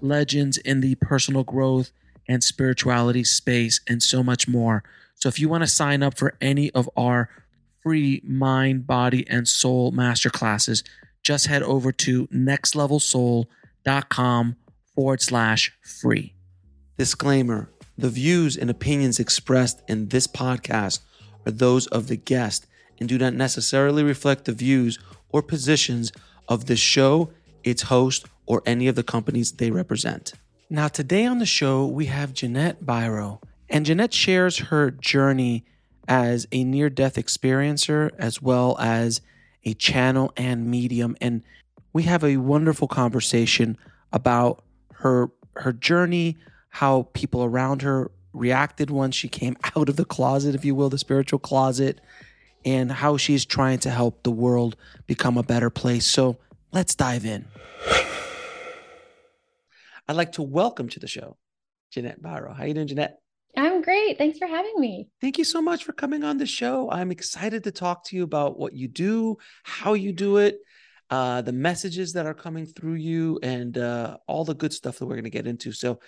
[0.00, 1.92] legends in the personal growth
[2.28, 4.84] and spirituality space, and so much more.
[5.14, 7.30] So, if you want to sign up for any of our
[7.82, 10.84] free mind, body, and soul masterclasses,
[11.22, 14.56] just head over to nextlevelsoul.com
[14.94, 16.34] forward slash free.
[16.98, 21.00] Disclaimer The views and opinions expressed in this podcast
[21.46, 22.66] are those of the guest
[23.00, 26.12] and do not necessarily reflect the views or positions
[26.48, 27.30] of the show,
[27.62, 30.32] its host, or any of the companies they represent.
[30.70, 35.64] Now, today on the show, we have Ginette Biro, and Ginette shares her journey
[36.08, 39.20] as a near death experiencer as well as
[39.64, 41.14] a channel and medium.
[41.20, 41.42] And
[41.92, 43.76] we have a wonderful conversation
[44.12, 46.36] about her her journey,
[46.70, 50.88] how people around her reacted once she came out of the closet, if you will,
[50.88, 52.00] the spiritual closet,
[52.64, 54.76] and how she's trying to help the world
[55.06, 56.06] become a better place.
[56.06, 56.38] So
[56.72, 57.46] let's dive in.
[60.08, 61.36] I'd like to welcome to the show
[61.94, 62.56] Ginette Biro.
[62.56, 63.14] How you doing, Ginette?
[63.56, 64.16] I'm great.
[64.16, 65.08] Thanks for having me.
[65.20, 66.90] Thank you so much for coming on the show.
[66.90, 70.58] I'm excited to talk to you about what you do, how you do it,
[71.10, 75.06] uh, the messages that are coming through you, and uh, all the good stuff that
[75.06, 75.72] we're going to get into.
[75.72, 76.00] So,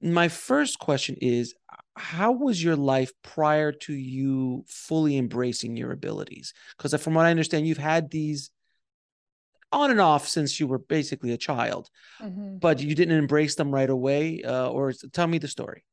[0.00, 1.54] my first question is
[1.94, 6.54] How was your life prior to you fully embracing your abilities?
[6.76, 8.50] Because from what I understand, you've had these
[9.72, 11.88] on and off since you were basically a child,
[12.20, 12.58] mm-hmm.
[12.58, 14.42] but you didn't embrace them right away.
[14.42, 15.84] Uh, or tell me the story.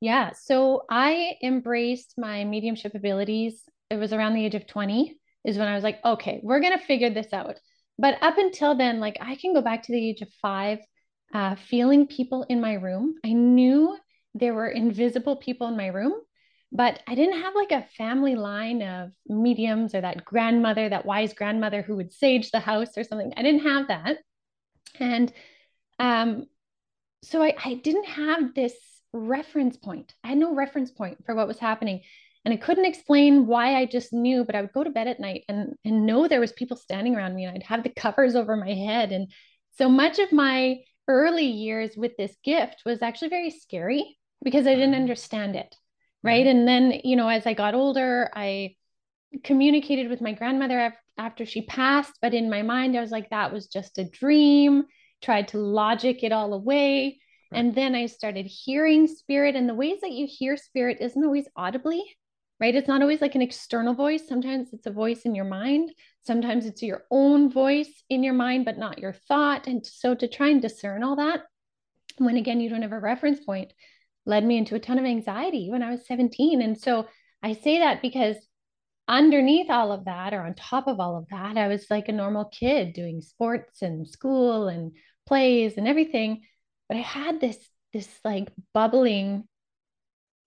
[0.00, 0.30] Yeah.
[0.40, 3.62] So I embraced my mediumship abilities.
[3.90, 6.78] It was around the age of 20 is when I was like, okay, we're going
[6.78, 7.56] to figure this out.
[7.98, 10.78] But up until then, like I can go back to the age of five,
[11.34, 13.14] uh, feeling people in my room.
[13.24, 13.96] I knew
[14.34, 16.14] there were invisible people in my room
[16.72, 21.34] but I didn't have like a family line of mediums or that grandmother, that wise
[21.34, 23.32] grandmother who would sage the house or something.
[23.36, 24.18] I didn't have that.
[25.00, 25.32] And
[25.98, 26.46] um,
[27.22, 28.74] so I, I didn't have this
[29.12, 30.14] reference point.
[30.22, 32.02] I had no reference point for what was happening.
[32.44, 35.20] And I couldn't explain why I just knew, but I would go to bed at
[35.20, 38.36] night and, and know there was people standing around me and I'd have the covers
[38.36, 39.12] over my head.
[39.12, 39.30] And
[39.76, 40.78] so much of my
[41.08, 45.02] early years with this gift was actually very scary because I didn't mm-hmm.
[45.02, 45.74] understand it
[46.22, 46.46] right?
[46.46, 48.74] And then you know as i got older i
[49.44, 53.52] communicated with my grandmother after she passed but in my mind i was like that
[53.52, 54.84] was just a dream.
[55.22, 57.20] Tried to logic it all away.
[57.52, 57.58] Right.
[57.58, 61.48] and then i started hearing spirit and the ways that you hear spirit isn't always
[61.56, 62.04] audibly
[62.60, 62.74] right?
[62.74, 64.28] It's not always like an external voice.
[64.28, 65.92] Sometimes it's a voice in your mind.
[66.26, 69.66] Sometimes it's your own voice in your mind but not your thought.
[69.66, 71.40] And so to try and discern all that
[72.18, 73.72] when again you don't have a reference point
[74.30, 76.62] led me into a ton of anxiety when I was 17.
[76.62, 77.06] And so
[77.42, 78.36] I say that because
[79.06, 82.12] underneath all of that, or on top of all of that, I was like a
[82.12, 84.92] normal kid doing sports and school and
[85.26, 86.42] plays and everything.
[86.88, 87.58] But I had this,
[87.92, 89.44] this like bubbling,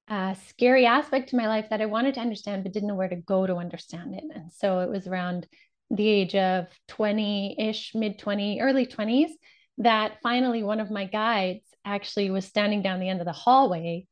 [0.08, 3.10] uh, scary aspect to my life that I wanted to understand, but didn't know where
[3.10, 4.24] to go to understand it.
[4.34, 5.46] And so it was around
[5.92, 9.32] the age of 20 ish, mid 20, early 20s
[9.80, 14.08] that finally one of my guides actually was standing down the end of the hallway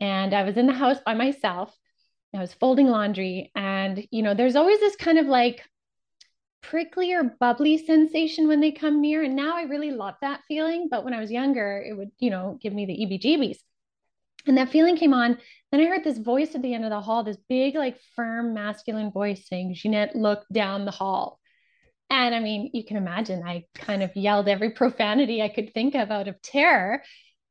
[0.00, 1.74] and I was in the house by myself.
[2.34, 5.62] I was folding laundry and you know there's always this kind of like
[6.62, 10.88] prickly or bubbly sensation when they come near and now I really love that feeling
[10.90, 13.58] but when I was younger it would you know give me the EBGBs.
[14.46, 15.38] And that feeling came on.
[15.72, 18.54] Then I heard this voice at the end of the hall, this big, like firm
[18.54, 21.40] masculine voice saying, Ginette, look down the hall.
[22.08, 25.94] And I mean, you can imagine I kind of yelled every profanity I could think
[25.94, 27.02] of out of terror.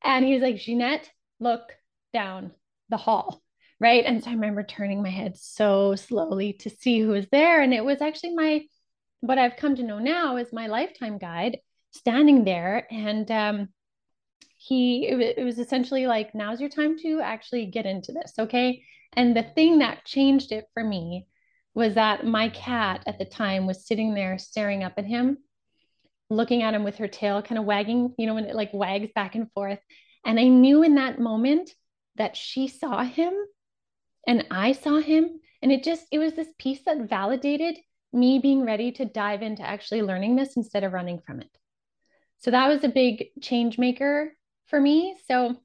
[0.03, 1.09] And he was like, Ginette,
[1.39, 1.73] look
[2.13, 2.51] down
[2.89, 3.41] the hall.
[3.79, 4.05] Right.
[4.05, 7.61] And so I remember turning my head so slowly to see who was there.
[7.61, 8.61] And it was actually my,
[9.19, 11.57] what I've come to know now is my lifetime guide
[11.91, 12.87] standing there.
[12.89, 13.69] And um,
[14.65, 18.83] he it, it was essentially like now's your time to actually get into this okay
[19.13, 21.27] and the thing that changed it for me
[21.75, 25.37] was that my cat at the time was sitting there staring up at him
[26.29, 29.11] looking at him with her tail kind of wagging you know when it like wags
[29.13, 29.79] back and forth.
[30.25, 31.69] And i knew in that moment
[32.15, 33.33] that she saw him
[34.25, 35.39] and i saw him.
[35.61, 37.77] And it just it was this piece that validated
[38.13, 41.49] me being ready to dive into actually learning this instead of running from it.
[42.37, 44.33] So that was a big change maker
[44.67, 45.17] for me.
[45.27, 45.55] So,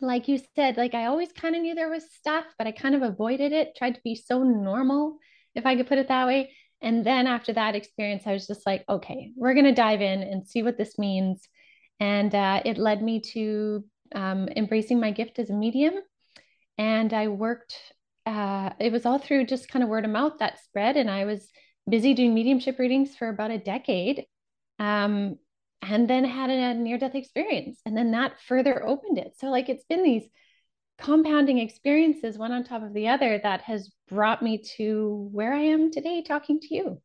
[0.00, 2.94] like you said, like I always kind of knew there was stuff, but I kind
[2.94, 5.18] of avoided it, tried to be so normal,
[5.54, 6.52] if I could put it that way.
[6.82, 10.22] And then after that experience, I was just like, okay, we're going to dive in
[10.22, 11.46] and see what this means.
[11.98, 15.94] And uh, it led me to um, embracing my gift as a medium.
[16.78, 17.76] And I worked,
[18.24, 20.96] uh, it was all through just kind of word of mouth that spread.
[20.96, 21.46] And I was
[21.88, 24.24] busy doing mediumship readings for about a decade.
[24.78, 25.36] Um,
[25.82, 27.80] and then had a near death experience.
[27.86, 29.34] And then that further opened it.
[29.38, 30.28] So, like, it's been these
[31.00, 35.60] compounding experiences, one on top of the other, that has brought me to where I
[35.60, 37.00] am today talking to you.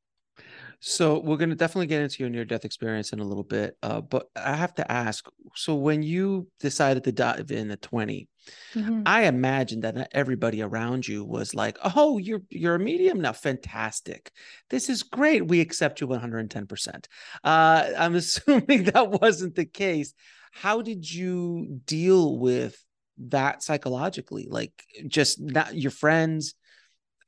[0.79, 3.77] So we're going to definitely get into your near death experience in a little bit.
[3.81, 5.25] Uh, but I have to ask
[5.55, 8.27] so when you decided to dive in at 20,
[8.75, 9.01] mm-hmm.
[9.05, 13.31] I imagine that everybody around you was like, oh, you're, you're a medium now.
[13.31, 14.31] Fantastic.
[14.69, 15.47] This is great.
[15.47, 17.05] We accept you 110%.
[17.43, 20.13] Uh, I'm assuming that wasn't the case.
[20.51, 22.77] How did you deal with
[23.27, 24.47] that psychologically?
[24.49, 24.71] Like
[25.07, 26.55] just not your friends,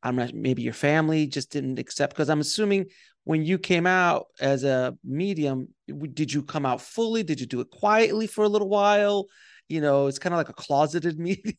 [0.04, 2.86] I'm not maybe your family just didn't accept because I'm assuming
[3.24, 5.68] when you came out as a medium,
[6.13, 7.24] did you come out fully?
[7.24, 9.25] Did you do it quietly for a little while?
[9.68, 11.57] You know, it's kind of like a closeted medium.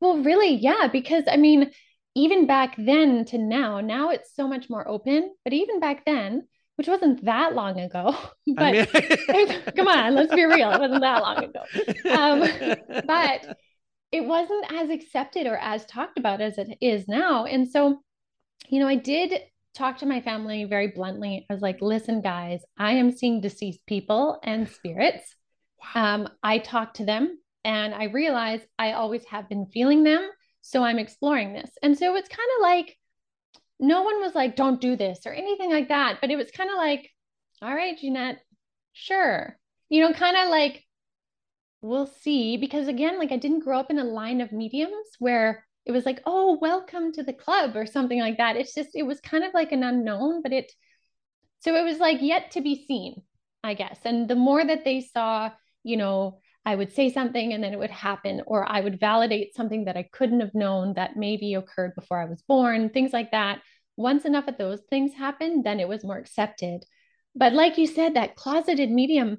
[0.00, 1.72] well, really, yeah, because I mean,
[2.14, 6.46] even back then to now, now it's so much more open, but even back then,
[6.78, 8.16] which wasn't that long ago,
[8.54, 9.62] but I mean...
[9.76, 11.62] come on, let's be real, it wasn't that long ago.
[12.08, 13.58] Um, but
[14.12, 17.44] it wasn't as accepted or as talked about as it is now.
[17.46, 17.98] And so,
[18.68, 19.40] you know, I did
[19.74, 21.46] talk to my family very bluntly.
[21.50, 25.34] I was like, listen, guys, I am seeing deceased people and spirits.
[25.94, 26.14] Wow.
[26.14, 30.30] Um, I talked to them and I realized I always have been feeling them.
[30.60, 31.70] So I'm exploring this.
[31.82, 32.96] And so it's kind of like,
[33.80, 36.18] no one was like, don't do this or anything like that.
[36.20, 37.10] But it was kind of like,
[37.62, 38.38] all right, Ginette,
[38.92, 39.58] sure.
[39.88, 40.84] You know, kind of like,
[41.80, 42.56] we'll see.
[42.56, 46.04] Because again, like I didn't grow up in a line of mediums where it was
[46.04, 48.56] like, oh, welcome to the club or something like that.
[48.56, 50.70] It's just, it was kind of like an unknown, but it,
[51.60, 53.22] so it was like yet to be seen,
[53.64, 53.98] I guess.
[54.04, 55.50] And the more that they saw,
[55.82, 59.54] you know, I would say something and then it would happen, or I would validate
[59.54, 63.30] something that I couldn't have known that maybe occurred before I was born, things like
[63.30, 63.62] that.
[63.96, 66.84] Once enough of those things happened, then it was more accepted.
[67.34, 69.38] But like you said, that closeted medium,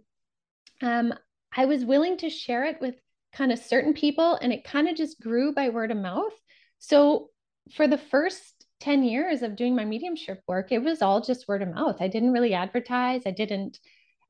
[0.82, 1.14] um,
[1.56, 2.96] I was willing to share it with
[3.32, 6.34] kind of certain people and it kind of just grew by word of mouth.
[6.80, 7.30] So
[7.76, 11.62] for the first 10 years of doing my mediumship work, it was all just word
[11.62, 11.98] of mouth.
[12.02, 13.22] I didn't really advertise.
[13.28, 13.78] I didn't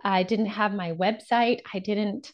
[0.04, 1.60] I didn't have my website.
[1.74, 2.34] I didn't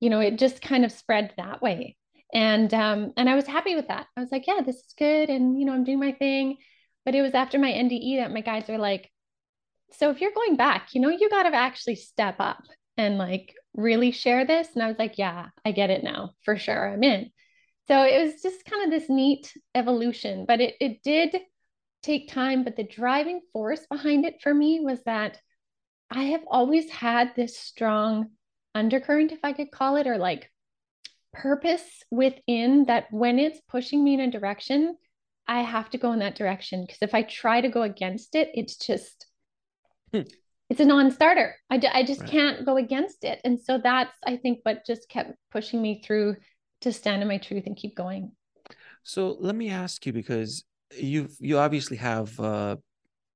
[0.00, 1.96] you know, it just kind of spread that way.
[2.34, 4.06] And um and I was happy with that.
[4.16, 6.56] I was like, yeah, this is good and you know, I'm doing my thing.
[7.04, 9.10] But it was after my NDE that my guides were like,
[9.92, 12.64] so if you're going back, you know, you got to actually step up
[12.96, 14.68] and like really share this?
[14.74, 16.92] And I was like, yeah, I get it now for sure.
[16.92, 17.30] I'm in.
[17.88, 21.36] So it was just kind of this neat evolution, but it, it did
[22.02, 22.64] take time.
[22.64, 25.38] But the driving force behind it for me was that
[26.10, 28.30] I have always had this strong
[28.76, 30.50] undercurrent, if I could call it, or like
[31.32, 34.96] purpose within that when it's pushing me in a direction,
[35.48, 36.84] I have to go in that direction.
[36.84, 39.26] Because if I try to go against it, it's just,
[40.12, 40.28] hmm
[40.68, 41.54] it's a non-starter.
[41.70, 42.30] I, I just right.
[42.30, 43.40] can't go against it.
[43.44, 46.36] And so that's, I think, what just kept pushing me through
[46.80, 48.32] to stand in my truth and keep going.
[49.04, 50.64] So let me ask you, because
[50.96, 52.76] you you obviously have uh,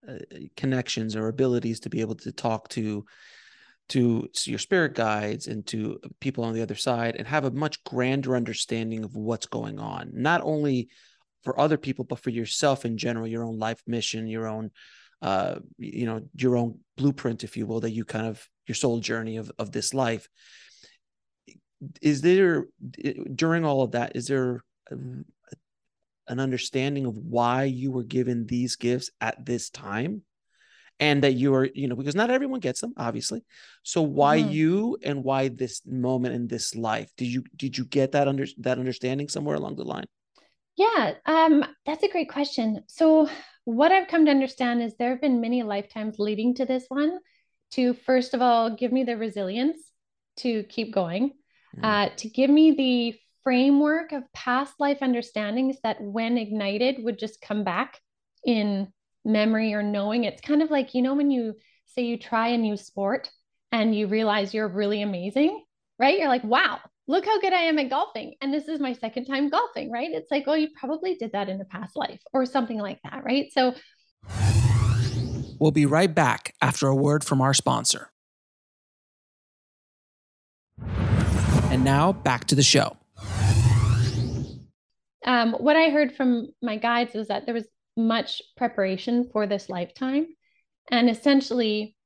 [0.08, 0.18] uh,
[0.56, 3.04] connections or abilities to be able to talk to
[3.90, 7.82] to your spirit guides and to people on the other side and have a much
[7.84, 10.88] grander understanding of what's going on not only
[11.44, 14.70] for other people but for yourself in general your own life mission your own
[15.22, 19.00] uh, you know your own blueprint if you will that you kind of your soul
[19.00, 20.28] journey of, of this life.
[22.00, 22.66] Is there
[23.34, 25.24] during all of that is there an
[26.28, 30.22] understanding of why you were given these gifts at this time
[31.00, 33.42] and that you are you know because not everyone gets them obviously
[33.82, 34.50] so why mm-hmm.
[34.50, 38.46] you and why this moment in this life did you did you get that under
[38.58, 40.06] that understanding somewhere along the line
[40.76, 43.28] yeah um that's a great question so
[43.64, 47.18] what I've come to understand is there have been many lifetimes leading to this one
[47.72, 49.78] to, first of all, give me the resilience
[50.38, 51.32] to keep going.
[51.76, 51.84] mm.
[51.84, 57.40] uh, to give me the framework of past life understandings that, when ignited, would just
[57.40, 57.98] come back
[58.44, 58.88] in
[59.24, 60.24] memory or knowing.
[60.24, 61.54] It's kind of like, you know, when you
[61.86, 63.30] say you try a new sport
[63.72, 65.64] and you realize you're really amazing,
[65.98, 66.18] right?
[66.18, 68.34] You're like, wow, look how good I am at golfing.
[68.40, 70.10] And this is my second time golfing, right?
[70.10, 73.24] It's like, oh, you probably did that in a past life or something like that,
[73.24, 73.46] right?
[73.52, 73.74] So
[75.58, 78.10] we'll be right back after a word from our sponsor.
[81.70, 82.96] And now back to the show.
[85.24, 87.66] Um, what I heard from my guides was that there was
[88.06, 90.26] much preparation for this lifetime.
[90.90, 91.96] And essentially,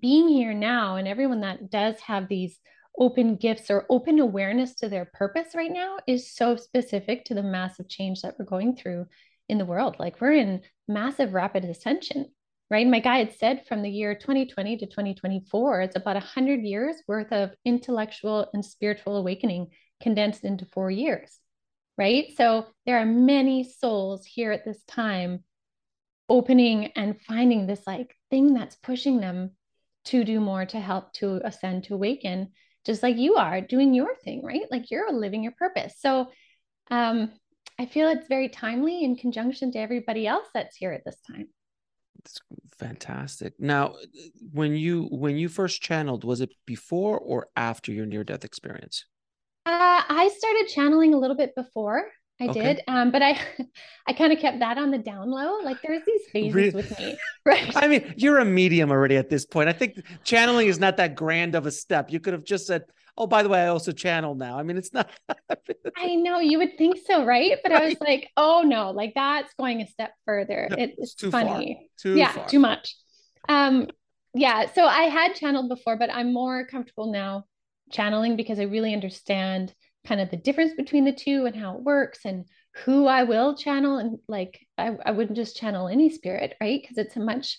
[0.00, 2.58] being here now, and everyone that does have these
[2.98, 7.42] open gifts or open awareness to their purpose right now is so specific to the
[7.42, 9.06] massive change that we're going through
[9.48, 9.96] in the world.
[9.98, 12.26] Like we're in massive rapid ascension,
[12.70, 12.86] right?
[12.86, 17.50] My guide said from the year 2020 to 2024, it's about 100 years worth of
[17.64, 19.68] intellectual and spiritual awakening
[20.02, 21.38] condensed into four years,
[21.98, 22.32] right?
[22.36, 25.44] So there are many souls here at this time
[26.28, 29.50] opening and finding this like thing that's pushing them
[30.04, 32.50] to do more to help to ascend to awaken
[32.86, 34.62] just like you are doing your thing, right?
[34.70, 35.94] Like you're living your purpose.
[35.98, 36.28] So
[36.90, 37.32] um,
[37.78, 41.48] I feel it's very timely in conjunction to everybody else that's here at this time.
[42.20, 42.40] It's
[42.78, 43.54] fantastic.
[43.58, 43.96] Now,
[44.52, 49.04] when you when you first channeled, was it before or after your near death experience?
[49.68, 52.06] Uh, I started channeling a little bit before.
[52.40, 52.62] I okay.
[52.62, 52.80] did.
[52.88, 53.38] Um, but I
[54.06, 55.60] I kind of kept that on the down low.
[55.62, 56.70] Like there's these phases really?
[56.70, 57.18] with me.
[57.44, 57.76] Right.
[57.76, 59.70] I mean, you're a medium already at this point.
[59.70, 62.10] I think channeling is not that grand of a step.
[62.10, 62.82] You could have just said,
[63.16, 64.58] Oh, by the way, I also channel now.
[64.58, 65.10] I mean, it's not
[65.96, 67.56] I know you would think so, right?
[67.62, 67.82] But right.
[67.82, 70.68] I was like, oh no, like that's going a step further.
[70.70, 71.74] No, it, it's, too funny.
[71.74, 72.12] Far.
[72.12, 72.48] Too yeah, far.
[72.48, 72.96] too much.
[73.48, 73.88] Um,
[74.34, 74.70] yeah.
[74.72, 77.44] So I had channeled before, but I'm more comfortable now
[77.90, 79.74] channeling because I really understand
[80.06, 82.44] kind of the difference between the two and how it works and
[82.84, 83.98] who I will channel.
[83.98, 86.80] And like, I, I wouldn't just channel any spirit, right?
[86.80, 87.58] Because it's a much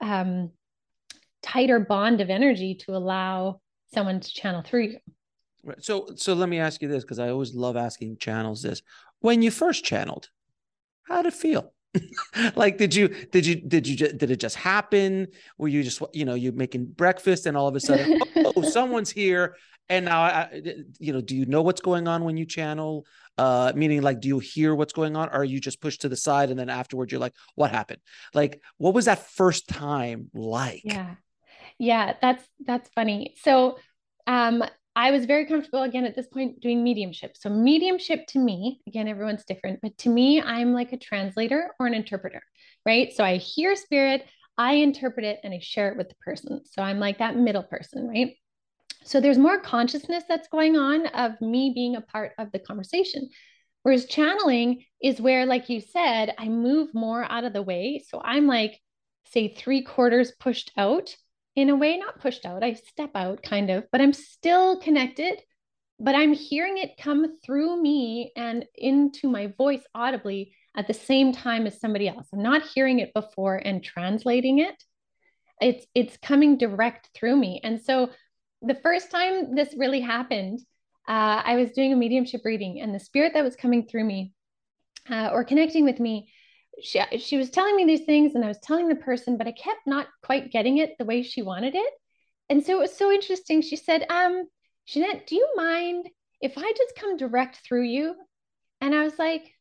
[0.00, 0.50] um,
[1.42, 3.60] tighter bond of energy to allow
[3.92, 4.98] someone to channel through you.
[5.62, 5.82] Right.
[5.82, 8.82] So, so let me ask you this because I always love asking channels this.
[9.20, 10.28] When you first channeled,
[11.02, 11.72] how did it feel?
[12.54, 15.28] like did you did you did you did it just happen?
[15.58, 19.10] Were you just you know you making breakfast and all of a sudden oh someone's
[19.10, 19.56] here.
[19.88, 20.62] And now I,
[20.98, 23.06] you know do you know what's going on when you channel?
[23.38, 25.28] Uh meaning like do you hear what's going on?
[25.28, 28.00] Or are you just pushed to the side and then afterwards you're like what happened?
[28.34, 30.82] Like what was that first time like?
[30.84, 31.14] Yeah.
[31.78, 33.34] Yeah that's that's funny.
[33.42, 33.78] So
[34.26, 34.62] um
[35.00, 37.34] I was very comfortable again at this point doing mediumship.
[37.34, 41.86] So, mediumship to me, again, everyone's different, but to me, I'm like a translator or
[41.86, 42.42] an interpreter,
[42.84, 43.10] right?
[43.10, 44.26] So, I hear spirit,
[44.58, 46.60] I interpret it, and I share it with the person.
[46.66, 48.36] So, I'm like that middle person, right?
[49.02, 53.30] So there's more consciousness that's going on of me being a part of the conversation.
[53.82, 58.04] Whereas channeling is where, like you said, I move more out of the way.
[58.06, 58.78] So I'm like,
[59.24, 61.16] say, three quarters pushed out
[61.56, 62.62] in a way, not pushed out.
[62.62, 65.40] I step out kind of, but I'm still connected.
[66.02, 71.32] But I'm hearing it come through me and into my voice audibly at the same
[71.32, 72.26] time as somebody else.
[72.32, 74.82] I'm not hearing it before and translating it.
[75.60, 77.60] It's it's coming direct through me.
[77.62, 78.10] And so
[78.62, 80.60] the first time this really happened,
[81.06, 84.32] uh, I was doing a mediumship reading, and the spirit that was coming through me
[85.10, 86.32] uh, or connecting with me,
[86.82, 89.52] she, she was telling me these things, and I was telling the person, but I
[89.52, 91.92] kept not quite getting it the way she wanted it.
[92.48, 93.62] And so it was so interesting.
[93.62, 94.44] She said, um,
[94.88, 96.08] Ginette, do you mind
[96.40, 98.14] if I just come direct through you?
[98.80, 99.52] And I was like,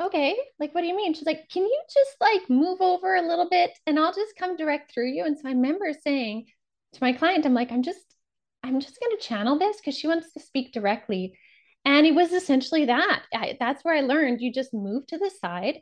[0.00, 1.14] okay, like, what do you mean?
[1.14, 4.56] She's like, can you just like move over a little bit and I'll just come
[4.56, 5.24] direct through you?
[5.24, 6.46] And so I remember saying
[6.92, 8.00] to my client, I'm like, I'm just
[8.62, 11.38] I'm just going to channel this because she wants to speak directly.
[11.84, 13.22] And it was essentially that.
[13.32, 15.80] I, that's where I learned you just move to the side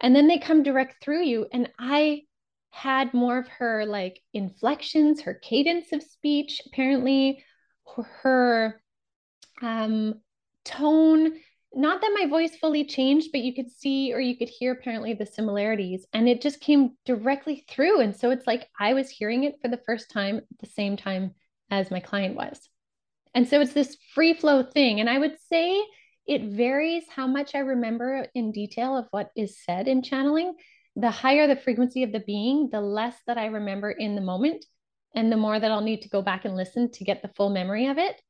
[0.00, 1.46] and then they come direct through you.
[1.52, 2.22] And I
[2.70, 7.44] had more of her like inflections, her cadence of speech, apparently,
[8.22, 8.82] her
[9.62, 10.20] um,
[10.64, 11.34] tone.
[11.72, 15.14] Not that my voice fully changed, but you could see or you could hear apparently
[15.14, 16.06] the similarities.
[16.12, 18.00] And it just came directly through.
[18.00, 20.96] And so it's like I was hearing it for the first time at the same
[20.96, 21.34] time
[21.70, 22.68] as my client was.
[23.34, 25.00] And so it's this free flow thing.
[25.00, 25.80] And I would say
[26.26, 30.54] it varies how much I remember in detail of what is said in channeling.
[30.96, 34.64] The higher the frequency of the being, the less that I remember in the moment,
[35.14, 37.50] and the more that I'll need to go back and listen to get the full
[37.50, 38.20] memory of it.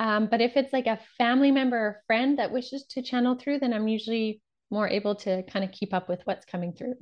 [0.00, 3.58] Um, but if it's like a family member or friend that wishes to channel through,
[3.58, 4.40] then I'm usually
[4.70, 6.94] more able to kind of keep up with what's coming through.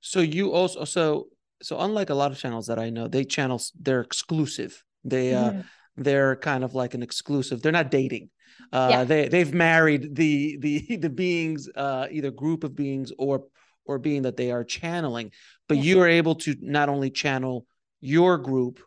[0.00, 1.28] So you also so
[1.62, 4.82] so unlike a lot of channels that I know, they channels they're exclusive.
[5.04, 5.60] They uh, mm-hmm.
[5.96, 7.62] They're kind of like an exclusive.
[7.62, 8.30] They're not dating.
[8.72, 9.04] Uh, Yeah.
[9.04, 13.44] They they've married the the the beings, uh, either group of beings or
[13.86, 15.30] or being that they are channeling.
[15.68, 15.82] But Yeah.
[15.84, 17.66] you are able to not only channel
[18.00, 18.80] your group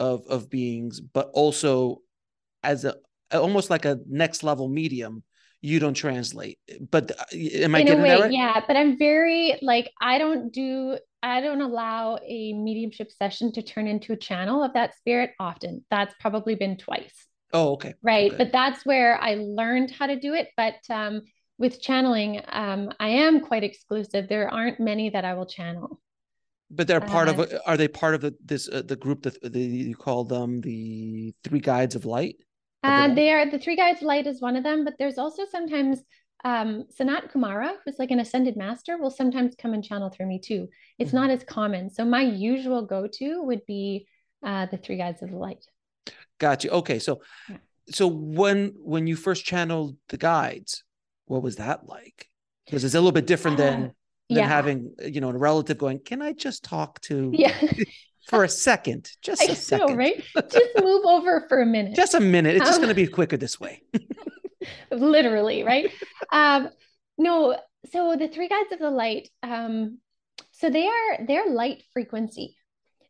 [0.00, 2.00] of of beings, but also
[2.62, 2.96] as a
[3.32, 5.22] almost like a next level medium.
[5.60, 6.58] You don't translate,
[6.90, 8.32] but uh, am I in getting way that right?
[8.32, 13.62] yeah but i'm very like i don't do i don't allow a mediumship session to
[13.62, 17.14] turn into a channel of that spirit often that's probably been twice
[17.52, 17.94] Oh, okay.
[18.02, 18.38] right Okay.
[18.44, 21.22] but that's where i learned how to do it but um,
[21.58, 26.00] with channeling um, i am quite exclusive there aren't many that i will channel
[26.70, 27.38] But they're part of.
[27.38, 30.24] Uh, a- Are they part of the, this uh, the group that the, you call
[30.24, 32.36] them the three guides of light?
[32.82, 35.18] Of uh, they are the three guides of light is one of them but there's
[35.24, 35.96] also sometimes
[36.44, 40.38] um, sanat kumara who's like an ascended master will sometimes come and channel through me
[40.38, 41.14] too it's Mhm.
[41.14, 44.06] not as common so my usual go-to would be
[44.42, 45.64] uh, the three guides of the light
[46.38, 46.70] Got you.
[46.70, 47.58] Okay, so Yeah.
[47.90, 50.84] so when when you first channeled the guides,
[51.26, 52.28] what was that like?
[52.66, 53.94] Because it's a little bit different than Uh, than
[54.28, 56.00] yeah having you know a relative going.
[56.00, 57.54] Can I just talk to yeah
[58.28, 59.10] for a second?
[59.22, 60.22] Just I a know, second, right?
[60.50, 61.94] Just move over for a minute.
[61.94, 62.56] Just a minute.
[62.56, 63.82] It's just Um, going to be quicker this way.
[64.90, 65.90] literally, right?
[66.32, 66.68] um,
[67.18, 67.58] no,
[67.92, 69.98] so the three guides of the light, um,
[70.52, 72.56] so they are they're light frequency.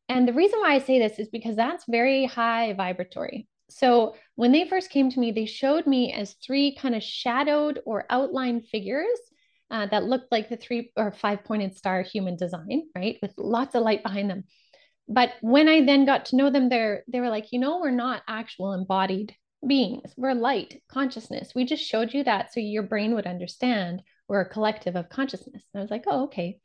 [0.09, 3.49] And the reason why I say this is because that's very high vibratory.
[3.71, 7.81] So when they first came to me, they showed me as three kind of shadowed
[7.87, 9.19] or outlined figures
[9.71, 13.19] uh, that looked like the three or five pointed star human design, right?
[13.23, 14.45] With lots of light behind them.
[15.09, 17.91] But when I then got to know them, they're they were like, you know, we're
[17.91, 19.35] not actual embodied
[19.67, 20.13] beings.
[20.17, 21.53] We're light consciousness.
[21.55, 25.65] We just showed you that so your brain would understand we're a collective of consciousness.
[25.73, 26.59] And I was like, oh, okay.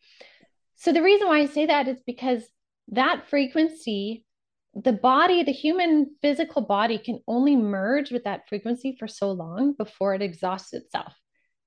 [0.75, 2.44] So the reason why I say that is because
[2.89, 4.25] that frequency,
[4.74, 9.74] the body, the human physical body can only merge with that frequency for so long
[9.74, 11.13] before it exhausts itself.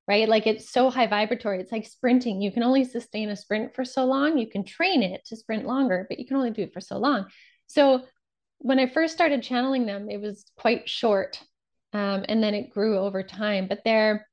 [0.05, 0.27] Right.
[0.27, 1.61] Like it's so high vibratory.
[1.61, 2.41] It's like sprinting.
[2.41, 4.37] You can only sustain a sprint for so long.
[4.37, 6.97] You can train it to sprint longer, but you can only do it for so
[6.97, 7.27] long.
[7.67, 8.03] So
[8.63, 11.39] when I first started channeling them, it was quite short.
[11.93, 13.67] Um, and then it grew over time.
[13.67, 14.27] But they're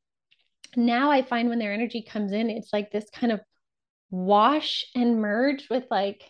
[0.76, 3.40] now I find when their energy comes in, it's like this kind of
[4.10, 6.22] wash and merge with like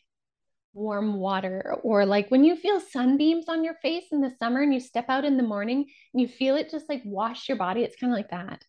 [0.73, 4.73] warm water or like when you feel sunbeams on your face in the summer and
[4.73, 7.83] you step out in the morning and you feel it just like wash your body
[7.83, 8.65] it's kind of like that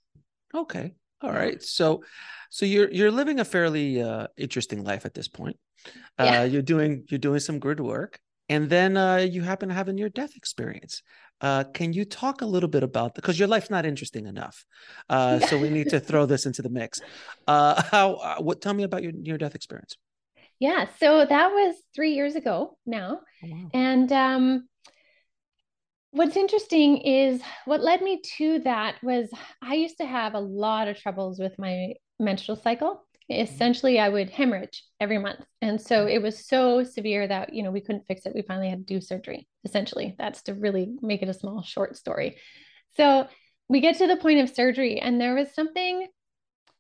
[0.56, 0.94] Okay.
[1.22, 2.04] all right So
[2.50, 5.58] so you're you're living a fairly uh interesting life at this point.
[6.18, 6.46] Uh Yeah.
[6.46, 8.20] you're doing you're doing some good work
[8.54, 10.96] and then uh you happen to have a near death experience.
[11.48, 14.58] Uh can you talk a little bit about because your life's not interesting enough.
[15.10, 17.02] Uh so we need to throw this into the mix.
[17.48, 19.94] Uh how uh, what tell me about your near death experience.
[20.60, 23.10] yeah so that was three years ago now
[23.44, 23.70] Oh, wow.
[23.74, 24.68] and um
[26.12, 29.30] what's interesting is what led me to that was
[29.62, 32.94] i used to have a lot of troubles with my menstrual cycle
[33.32, 35.44] essentially i would hemorrhage every month.
[35.62, 36.16] And so mm-hmm.
[36.16, 38.34] it was so severe that you know we couldn't fix it.
[38.36, 40.16] We finally had to do surgery essentially.
[40.18, 42.38] That's to really make it a small short story.
[42.96, 43.28] So
[43.68, 46.08] we get to the point of surgery and there was something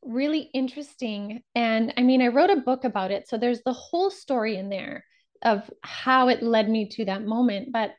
[0.03, 1.41] really interesting.
[1.55, 3.27] And i mean i wrote a book about it.
[3.27, 5.03] So there's the whole story in there
[5.43, 7.71] of how it led me to that moment.
[7.71, 7.95] But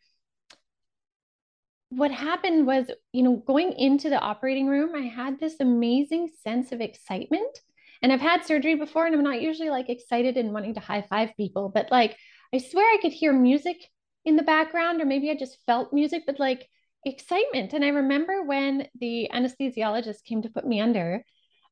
[1.88, 6.72] what happened was, you know, going into the operating room, I had this amazing sense
[6.72, 7.58] of excitement.
[8.02, 11.02] And I've had surgery before, and I'm not usually like excited and wanting to high
[11.02, 12.16] five people, but like
[12.52, 13.76] I swear I could hear music
[14.24, 16.68] in the background, or maybe I just felt music, but like
[17.04, 17.72] excitement.
[17.72, 21.24] And I remember when the anesthesiologist came to put me under,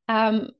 [0.08, 0.50] um,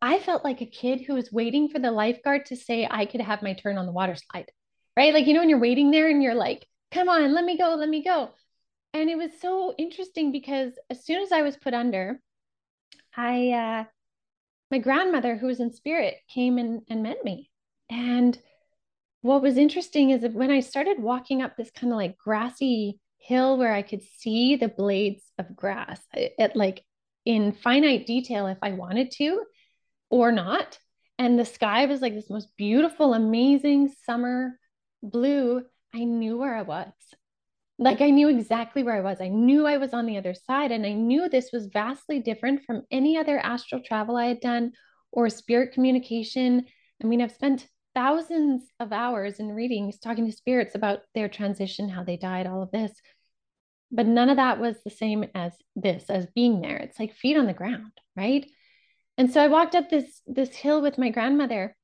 [0.00, 3.20] I felt like a kid who was waiting for the lifeguard to say I could
[3.20, 4.50] have my turn on the water slide,
[4.96, 5.12] right?
[5.12, 7.74] Like, you know, when you're waiting there and you're like, come on, let me go,
[7.74, 8.30] let me go.
[8.94, 12.20] And it was so interesting because as soon as I was put under,
[13.16, 13.84] I, uh,
[14.70, 17.50] my grandmother, who was in spirit, came and, and met me.
[17.90, 18.38] And
[19.22, 23.00] what was interesting is that when I started walking up this kind of like grassy
[23.18, 26.00] hill where I could see the blades of grass
[26.38, 26.84] at like
[27.24, 29.42] in finite detail if I wanted to
[30.10, 30.78] or not.
[31.18, 34.58] And the sky was like this most beautiful, amazing summer
[35.02, 35.62] blue.
[35.94, 36.92] I knew where I was.
[37.78, 39.20] Like I knew exactly where I was.
[39.20, 40.72] I knew I was on the other side.
[40.72, 44.72] And I knew this was vastly different from any other astral travel I had done
[45.12, 46.66] or spirit communication.
[47.02, 51.88] I mean, I've spent thousands of hours in readings talking to spirits about their transition,
[51.88, 52.92] how they died, all of this.
[53.90, 56.76] But none of that was the same as this, as being there.
[56.76, 58.44] It's like feet on the ground, right?
[59.16, 61.76] And so I walked up this this hill with my grandmother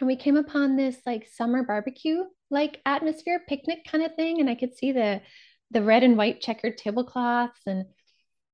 [0.00, 4.48] and we came upon this like summer barbecue like atmosphere picnic kind of thing and
[4.48, 5.20] I could see the
[5.70, 7.60] the red and white checkered tablecloths.
[7.66, 7.86] And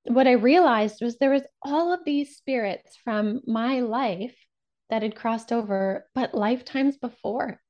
[0.04, 4.34] what I realized was there was all of these spirits from my life
[4.90, 7.60] that had crossed over, but lifetimes before.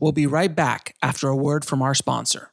[0.00, 2.50] We'll be right back after a word from our sponsor.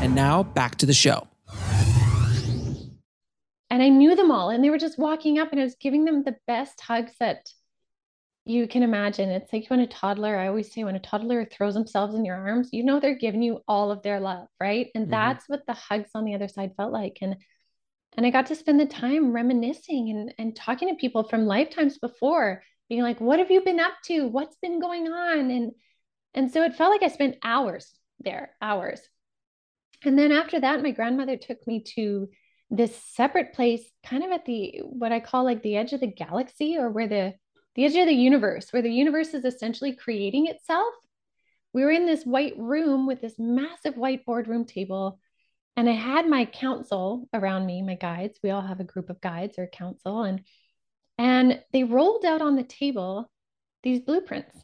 [0.00, 1.28] And now back to the show.
[3.70, 6.04] And I knew them all, and they were just walking up, and I was giving
[6.04, 7.48] them the best hugs that
[8.44, 9.30] you can imagine.
[9.30, 12.36] It's like when a toddler, I always say, when a toddler throws themselves in your
[12.36, 14.88] arms, you know they're giving you all of their love, right?
[14.94, 15.12] And mm-hmm.
[15.12, 17.18] that's what the hugs on the other side felt like.
[17.22, 17.36] And
[18.16, 21.96] and I got to spend the time reminiscing and, and talking to people from lifetimes
[21.96, 24.26] before, being like, what have you been up to?
[24.26, 25.50] What's been going on?
[25.50, 25.72] And
[26.34, 29.00] and so it felt like I spent hours there, hours.
[30.04, 32.28] And then after that, my grandmother took me to
[32.70, 36.06] this separate place, kind of at the what I call like the edge of the
[36.06, 37.34] galaxy or where the
[37.74, 40.94] the edge of the universe, where the universe is essentially creating itself.
[41.72, 45.18] We were in this white room with this massive white boardroom table.
[45.76, 48.38] And I had my council around me, my guides.
[48.42, 50.22] We all have a group of guides or council.
[50.22, 50.42] And
[51.18, 53.30] and they rolled out on the table
[53.82, 54.56] these blueprints.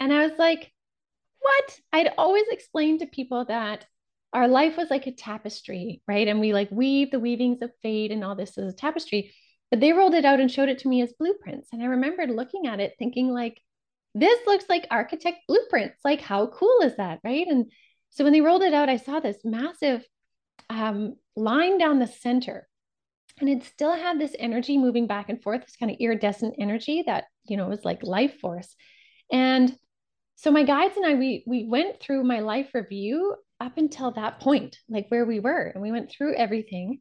[0.00, 0.72] And I was like,
[1.40, 1.80] what?
[1.92, 3.86] I'd always explained to people that
[4.32, 6.26] our life was like a tapestry, right?
[6.26, 9.32] And we like weave the weavings of fate and all this as a tapestry.
[9.72, 11.70] But they rolled it out and showed it to me as blueprints.
[11.72, 13.58] And I remembered looking at it thinking, like,
[14.14, 15.98] this looks like architect blueprints.
[16.04, 17.20] Like, how cool is that?
[17.24, 17.46] Right.
[17.48, 17.72] And
[18.10, 20.06] so when they rolled it out, I saw this massive
[20.68, 22.68] um, line down the center.
[23.40, 27.04] And it still had this energy moving back and forth, this kind of iridescent energy
[27.06, 28.76] that, you know, was like life force.
[29.32, 29.74] And
[30.36, 34.40] so my guides and I, we we went through my life review up until that
[34.40, 37.00] point, like where we were, and we went through everything.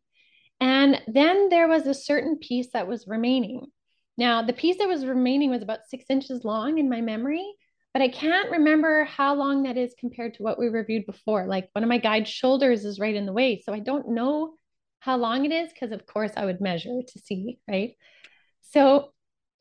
[0.62, 3.65] And then there was a certain piece that was remaining.
[4.15, 7.45] Now, the piece that was remaining was about six inches long in my memory,
[7.93, 11.47] but I can't remember how long that is compared to what we reviewed before.
[11.47, 13.62] Like one of my guide's shoulders is right in the way.
[13.65, 14.54] So I don't know
[15.00, 17.95] how long it is because, of course, I would measure to see, right?
[18.62, 19.13] So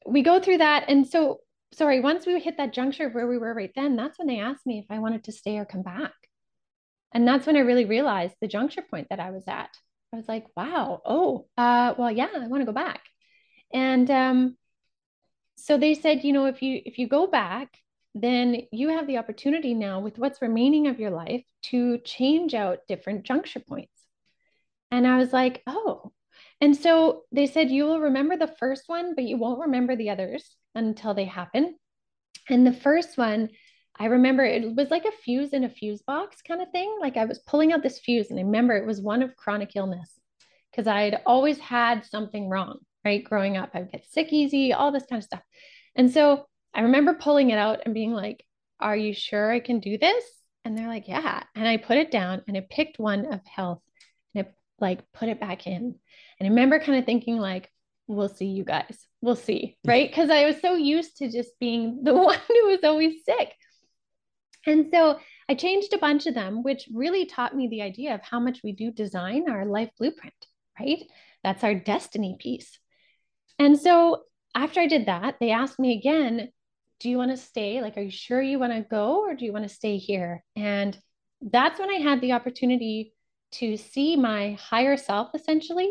[0.07, 0.85] we go through that.
[0.89, 1.41] And so,
[1.73, 4.39] sorry, once we hit that juncture of where we were right then, that's when they
[4.39, 6.13] asked me if I wanted to stay or come back.
[7.13, 9.71] And that's when I really realized the juncture point that I was at.
[10.13, 13.03] I was like, wow, oh, uh, well, yeah, I want to go back.
[13.73, 14.57] And um,
[15.57, 17.77] so they said, you know, if you if you go back,
[18.15, 22.81] then you have the opportunity now with what's remaining of your life to change out
[22.89, 23.93] different juncture points.
[24.91, 26.13] And I was like, oh.
[26.61, 30.11] And so they said, you will remember the first one, but you won't remember the
[30.11, 31.77] others until they happen.
[32.49, 33.51] And the first one
[34.01, 36.97] I remember it was like a fuse in a fuse box kind of thing.
[37.03, 39.77] Like I was pulling out this fuse, and I remember it was one of chronic
[39.77, 40.19] illness
[40.71, 43.23] because I'd always had something wrong, right?
[43.23, 45.43] Growing up, I would get sick easy, all this kind of stuff.
[45.95, 48.43] And so I remember pulling it out and being like,
[48.81, 50.25] Are you sure I can do this?
[50.65, 51.43] And they're like, Yeah.
[51.55, 53.83] And I put it down and I picked one of health
[54.35, 55.95] and I like put it back in.
[56.39, 57.71] And I remember kind of thinking, like,
[58.07, 59.07] we'll see you guys.
[59.21, 59.77] We'll see.
[59.85, 60.09] Right.
[60.09, 63.53] Because I was so used to just being the one who was always sick.
[64.67, 65.19] And so
[65.49, 68.61] I changed a bunch of them, which really taught me the idea of how much
[68.63, 70.35] we do design our life blueprint,
[70.79, 71.03] right?
[71.43, 72.79] That's our destiny piece.
[73.59, 74.23] And so
[74.55, 76.51] after I did that, they asked me again,
[76.99, 77.81] do you want to stay?
[77.81, 80.45] Like, are you sure you want to go or do you want to stay here?
[80.55, 80.97] And
[81.41, 83.15] that's when I had the opportunity
[83.53, 85.91] to see my higher self essentially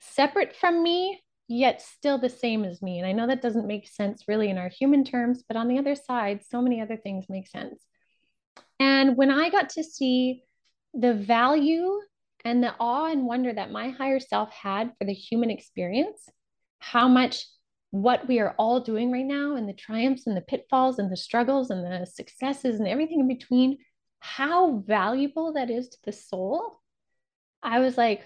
[0.00, 2.98] separate from me, yet still the same as me.
[2.98, 5.78] And I know that doesn't make sense really in our human terms, but on the
[5.78, 7.82] other side, so many other things make sense.
[8.80, 10.42] And when I got to see
[10.94, 12.00] the value
[12.44, 16.26] and the awe and wonder that my higher self had for the human experience,
[16.78, 17.44] how much
[17.90, 21.16] what we are all doing right now and the triumphs and the pitfalls and the
[21.16, 23.76] struggles and the successes and everything in between,
[24.20, 26.80] how valuable that is to the soul,
[27.62, 28.22] I was like,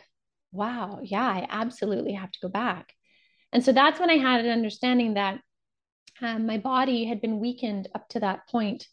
[0.53, 2.93] wow, yeah, I absolutely have to go back.
[3.53, 5.41] And so that's when I had an understanding that
[6.21, 8.87] um, my body had been weakened up to that point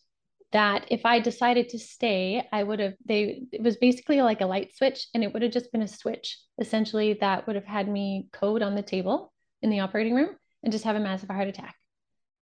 [0.51, 4.45] that if I decided to stay, I would have, they, it was basically like a
[4.45, 7.87] light switch and it would have just been a switch essentially that would have had
[7.87, 11.47] me code on the table in the operating room and just have a massive heart
[11.47, 11.75] attack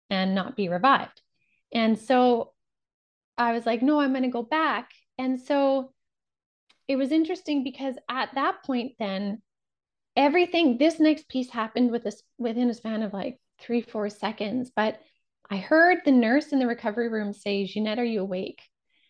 [0.10, 1.22] and not be revived.
[1.72, 2.54] And so
[3.38, 4.92] I was like, no, I'm going to go back.
[5.18, 5.94] And so
[6.88, 9.42] it was interesting because at that point, then
[10.16, 14.72] everything, this next piece happened with this within a span of like three, four seconds.
[14.76, 15.00] But
[15.50, 18.62] I heard the nurse in the recovery room say, Ginette, are you awake?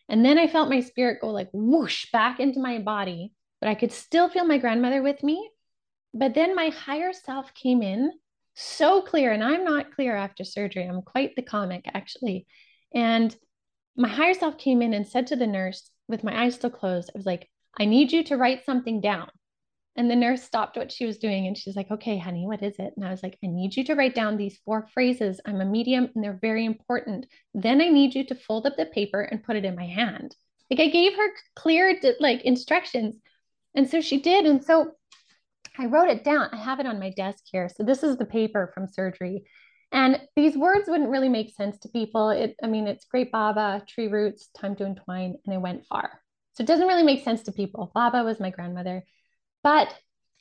[0.08, 3.74] And then I felt my spirit go like whoosh back into my body, but I
[3.74, 5.50] could still feel my grandmother with me.
[6.14, 8.10] But then my higher self came in
[8.54, 10.84] so clear, and I'm not clear after surgery.
[10.84, 12.46] I'm quite the comic, actually.
[12.92, 13.34] And
[13.96, 17.10] my higher self came in and said to the nurse with my eyes still closed,
[17.14, 17.48] I was like,
[17.78, 19.30] I need you to write something down.
[19.96, 22.76] And the nurse stopped what she was doing and she's like, okay, honey, what is
[22.78, 22.92] it?
[22.96, 25.40] And I was like, I need you to write down these four phrases.
[25.44, 27.26] I'm a medium and they're very important.
[27.54, 30.34] Then I need you to fold up the paper and put it in my hand.
[30.70, 33.16] Like I gave her clear like instructions.
[33.74, 34.46] And so she did.
[34.46, 34.92] And so
[35.76, 36.50] I wrote it down.
[36.52, 37.68] I have it on my desk here.
[37.68, 39.44] So this is the paper from surgery.
[39.92, 42.30] And these words wouldn't really make sense to people.
[42.30, 46.20] It, I mean, it's great Baba, tree roots, time to entwine, and I went far.
[46.52, 47.90] So it doesn't really make sense to people.
[47.94, 49.04] Baba was my grandmother.
[49.62, 49.94] But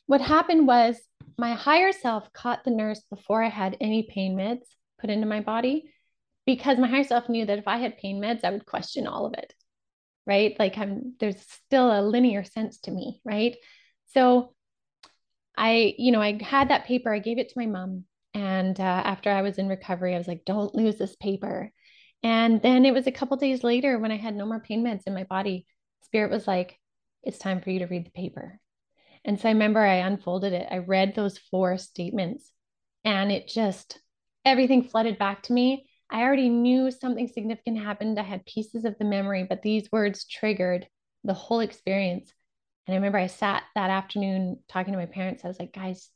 [0.06, 1.00] what happened was
[1.38, 4.66] my higher self caught the nurse before I had any pain meds
[5.00, 5.92] put into my body
[6.46, 9.26] because my higher self knew that if I had pain meds, I would question all
[9.26, 9.54] of it.
[10.26, 10.56] Right.
[10.60, 13.22] Like I'm there's still a linear sense to me.
[13.24, 13.56] Right.
[14.08, 14.54] So
[15.58, 18.06] I, you know, I had that paper, I gave it to my mom.
[18.34, 21.72] And uh, after I was in recovery, I was like, don't lose this paper.
[22.24, 25.04] And then it was a couple days later when I had no more pain meds
[25.06, 25.66] in my body,
[26.04, 26.80] Spirit was like,
[27.24, 28.60] it's time for you to read the paper.
[29.26, 30.68] And so I remember I unfolded it.
[30.72, 32.52] I read those four statements
[33.04, 34.00] and it just,
[34.46, 35.88] everything flooded back to me.
[36.10, 38.20] I already knew something significant happened.
[38.20, 40.88] I had pieces of the memory, but these words triggered
[41.24, 42.34] the whole experience.
[42.88, 45.46] And I remember I sat that afternoon talking to my parents.
[45.46, 46.10] I was like, guys,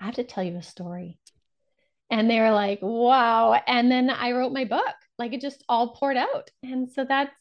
[0.00, 1.18] I have to tell you a story.
[2.10, 3.54] And they were like, wow.
[3.66, 4.94] And then I wrote my book.
[5.18, 6.50] Like it just all poured out.
[6.62, 7.34] And so that's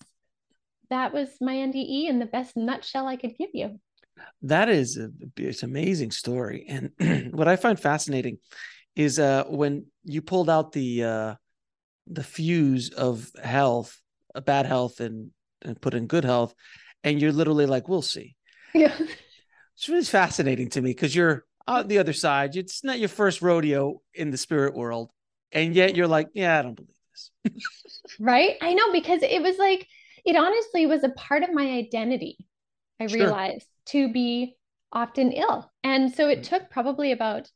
[0.90, 3.80] that was my NDE in the best nutshell I could give you.
[4.44, 6.66] That is a, it's an amazing story.
[6.68, 8.38] And what I find fascinating
[8.96, 11.36] is uh when you pulled out the uh
[12.08, 14.00] the fuse of health,
[14.34, 16.54] a bad health and and put in good health,
[17.04, 18.36] and you're literally like, we'll see.
[18.74, 18.96] Yeah.
[19.76, 22.56] It's really fascinating to me because you're on the other side.
[22.56, 25.12] It's not your first rodeo in the spirit world.
[25.52, 26.96] And yet you're like, yeah, I don't believe
[27.44, 27.64] this.
[28.20, 28.56] right?
[28.62, 29.88] I know because it was like,
[30.26, 32.38] it honestly was a part of my identity.
[33.00, 33.20] I sure.
[33.20, 34.56] realized to be
[34.92, 35.72] often ill.
[35.84, 37.50] And so it took probably about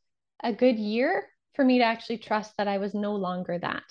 [0.44, 3.84] a good year for me to actually trust that I was no longer that.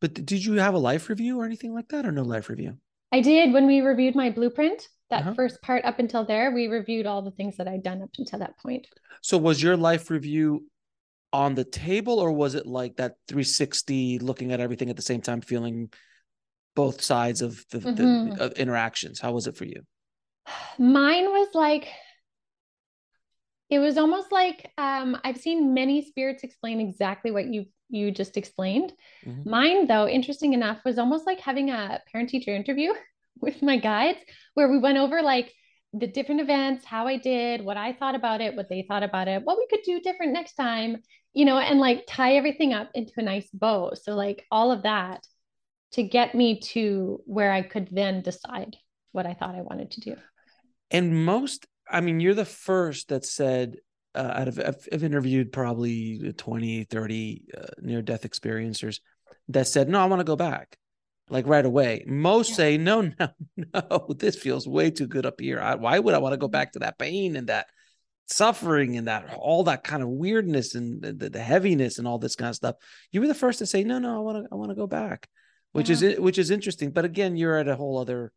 [0.00, 2.76] But did you have a life review or anything like that, or no life review?
[3.10, 4.86] I did when we reviewed my blueprint.
[5.10, 5.34] That uh-huh.
[5.34, 8.38] first part up until there, we reviewed all the things that I'd done up until
[8.40, 8.86] that point.
[9.22, 10.66] So, was your life review
[11.32, 15.22] on the table, or was it like that 360, looking at everything at the same
[15.22, 15.90] time, feeling
[16.76, 18.34] both sides of the, mm-hmm.
[18.36, 19.18] the interactions?
[19.18, 19.82] How was it for you?
[20.78, 21.88] Mine was like
[23.70, 28.36] it was almost like um, I've seen many spirits explain exactly what you you just
[28.36, 28.92] explained.
[29.24, 29.48] Mm-hmm.
[29.48, 32.92] Mine, though, interesting enough, was almost like having a parent teacher interview
[33.40, 34.18] with my guides,
[34.54, 35.52] where we went over like
[35.94, 39.26] the different events, how I did, what I thought about it, what they thought about
[39.26, 40.98] it, what we could do different next time,
[41.32, 43.92] you know, and like tie everything up into a nice bow.
[43.94, 45.26] So like all of that
[45.92, 48.76] to get me to where I could then decide
[49.12, 50.16] what I thought I wanted to do.
[50.90, 53.76] And most, I mean, you're the first that said,
[54.14, 59.00] uh, out of, I've, I've, interviewed probably 20, 30 uh, near death experiencers
[59.48, 60.78] that said, no, I want to go back
[61.30, 62.04] like right away.
[62.06, 62.56] Most yeah.
[62.56, 65.60] say, no, no, no, this feels way too good up here.
[65.60, 66.52] I, why would I want to go mm-hmm.
[66.52, 67.66] back to that pain and that
[68.26, 72.36] suffering and that all that kind of weirdness and the, the heaviness and all this
[72.36, 72.76] kind of stuff?
[73.12, 74.86] You were the first to say, no, no, I want to, I want to go
[74.86, 75.28] back,
[75.72, 76.10] which yeah.
[76.10, 76.90] is which is interesting.
[76.90, 78.32] But again, you're at a whole other,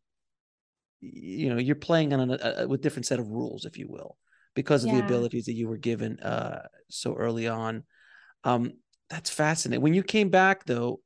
[1.02, 4.16] you know, you're playing on a, a with different set of rules, if you will,
[4.54, 4.98] because of yeah.
[4.98, 7.84] the abilities that you were given uh so early on.
[8.44, 8.74] Um,
[9.10, 9.82] that's fascinating.
[9.82, 11.00] When you came back though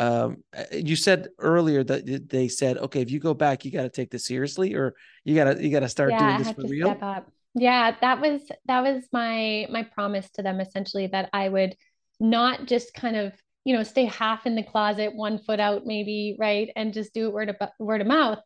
[0.00, 3.88] um, you said earlier that they said, okay, if you go back, you got to
[3.88, 7.24] take this seriously, or you gotta you gotta start yeah, doing this for real.
[7.54, 11.74] Yeah, that was that was my my promise to them essentially that I would
[12.20, 13.32] not just kind of
[13.64, 17.26] you know stay half in the closet, one foot out, maybe right, and just do
[17.26, 18.38] it word of word of mouth.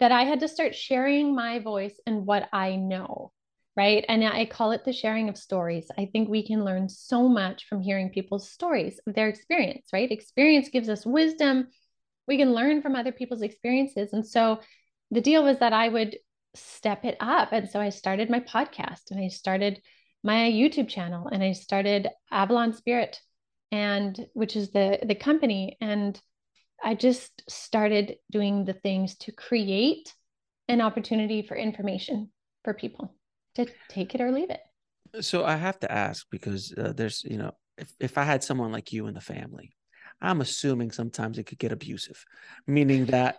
[0.00, 3.32] That I had to start sharing my voice and what I know
[3.76, 4.04] right?
[4.08, 5.90] And I call it the sharing of stories.
[5.98, 10.10] I think we can learn so much from hearing people's stories, their experience, right?
[10.10, 11.68] Experience gives us wisdom.
[12.28, 14.12] We can learn from other people's experiences.
[14.12, 14.60] And so
[15.10, 16.18] the deal was that I would
[16.54, 17.52] step it up.
[17.52, 19.82] And so I started my podcast and I started
[20.22, 23.20] my YouTube channel and I started Avalon Spirit
[23.72, 26.18] and which is the the company and
[26.82, 30.12] I just started doing the things to create
[30.68, 32.30] an opportunity for information
[32.64, 33.14] for people
[33.54, 34.60] to take it or leave it.
[35.20, 38.72] So I have to ask because uh, there's, you know, if, if I had someone
[38.72, 39.74] like you in the family,
[40.20, 42.24] I'm assuming sometimes it could get abusive,
[42.66, 43.36] meaning that.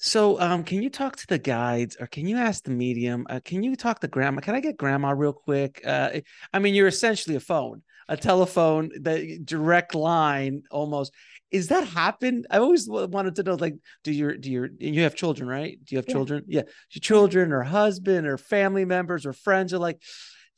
[0.00, 3.26] So, um, can you talk to the guides or can you ask the medium?
[3.28, 4.40] Uh, can you talk to grandma?
[4.40, 5.80] Can I get grandma real quick?
[5.84, 6.20] Uh,
[6.52, 11.12] I mean, you're essentially a phone, a telephone, the direct line almost.
[11.50, 12.44] Is that happen?
[12.50, 15.78] I always wanted to know, like, do your do your you have children, right?
[15.84, 16.12] Do you have Yeah.
[16.12, 16.44] children?
[16.46, 20.02] Yeah, your children or husband or family members or friends are like,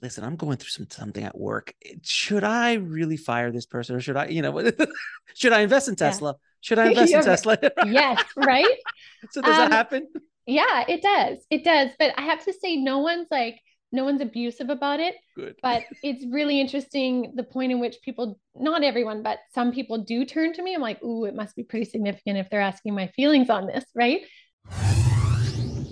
[0.03, 1.75] listen, I'm going through some something at work.
[2.03, 4.71] Should I really fire this person or should I, you know,
[5.35, 6.11] should I invest in Yeah.
[6.11, 6.37] Tesla?
[6.61, 7.59] Should I invest in Tesla?
[7.87, 8.67] yes, right?
[9.31, 10.09] so does that Um, happen?
[10.47, 11.39] Yeah, it does.
[11.51, 11.91] It does.
[11.99, 13.61] But I have to say, no one's like,
[13.93, 15.17] no one's abusive about it.
[15.37, 15.57] Good.
[15.63, 20.25] But it's really interesting the point in which people, not everyone, but some people do
[20.25, 20.75] turn to me.
[20.75, 23.85] I'm like, ooh, it must be pretty significant if they're asking my feelings on this,
[23.95, 24.23] right?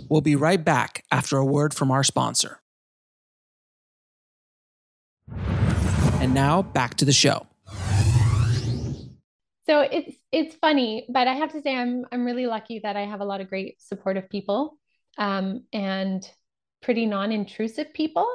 [0.09, 2.61] We'll be right back after a word from our sponsor.
[6.21, 7.47] And now back to the show.
[9.67, 13.03] So it's it's funny, but I have to say I'm I'm really lucky that I
[13.03, 14.79] have a lot of great supportive people
[15.19, 16.29] um, and
[16.83, 18.29] pretty non-intrusive people.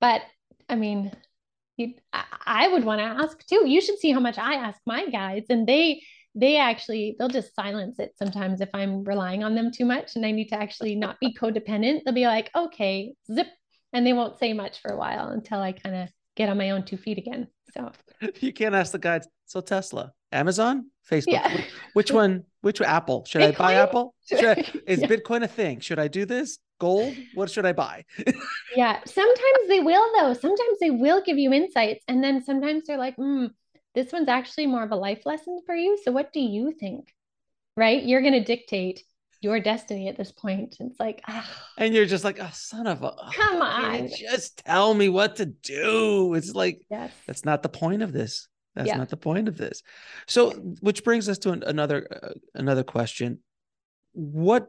[0.00, 0.22] But
[0.68, 1.12] I mean,
[1.76, 3.68] you, I, would want to ask too.
[3.68, 6.02] You should see how much I ask my guides, and they
[6.34, 10.24] they actually they'll just silence it sometimes if I'm relying on them too much, and
[10.24, 12.02] I need to actually not be codependent.
[12.04, 13.48] They'll be like, okay, zip,
[13.92, 16.70] and they won't say much for a while until I kind of get on my
[16.70, 17.48] own two feet again.
[17.74, 17.90] So
[18.40, 21.32] You can't ask the guides So Tesla, Amazon, Facebook.
[21.32, 21.52] yeah.
[21.52, 22.44] Which, which one?
[22.60, 23.24] Which Apple?
[23.26, 24.14] Should I buy Apple?
[24.28, 25.08] Should I, is Yeah.
[25.08, 25.80] Bitcoin a thing?
[25.80, 26.58] Should I do this?
[26.80, 27.14] Gold?
[27.34, 28.04] What should I buy?
[28.76, 30.32] Yeah, sometimes they will though.
[30.32, 33.46] Sometimes they will give you insights, and then sometimes they're like, hmm,
[33.96, 35.98] this one's actually more of a life lesson for you.
[36.04, 37.12] So what do you think?
[37.76, 38.04] Right?
[38.04, 39.02] You're going to dictate
[39.40, 40.76] your destiny at this point.
[40.78, 43.12] It's like, ah, And you're just like, oh, son of a.
[43.34, 44.08] come on.
[44.08, 46.34] just tell me what to do.
[46.34, 47.12] It's like Yes.
[47.26, 48.46] that's not the point of this.
[48.76, 48.98] That's Yeah.
[48.98, 49.82] not the point of this.
[50.28, 53.40] So, which brings us to an, another uh, another question.
[54.12, 54.68] What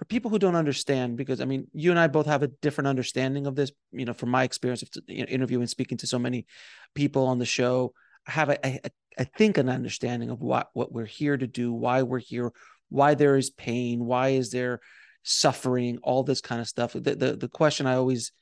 [0.00, 2.88] for people who don't understand, because I mean, you and I both have a different
[2.88, 3.70] understanding of this.
[3.92, 6.46] You know, from my experience of interviewing, speaking to so many
[6.94, 7.92] people on the show,
[8.26, 12.18] I have I think an understanding of what what we're here to do, why we're
[12.18, 12.50] here,
[12.88, 14.80] why there is pain, why is there
[15.22, 16.94] suffering, all this kind of stuff.
[16.94, 18.32] The the, the question I always